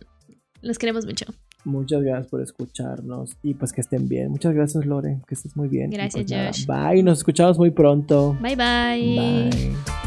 Los 0.60 0.78
queremos 0.78 1.06
mucho. 1.06 1.26
Muchas 1.64 2.02
gracias 2.02 2.26
por 2.26 2.42
escucharnos 2.42 3.36
y 3.42 3.54
pues 3.54 3.72
que 3.72 3.80
estén 3.80 4.08
bien. 4.08 4.30
Muchas 4.30 4.52
gracias, 4.52 4.84
Lore. 4.84 5.20
Que 5.28 5.34
estés 5.34 5.56
muy 5.56 5.68
bien. 5.68 5.90
Gracias, 5.90 6.26
pues 6.26 6.66
bye. 6.66 7.02
Nos 7.02 7.18
escuchamos 7.18 7.58
muy 7.58 7.70
pronto. 7.70 8.36
Bye, 8.40 8.56
bye. 8.56 9.50
Bye. 9.50 10.01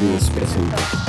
Pop, 0.00 0.08
pop, 0.08 0.99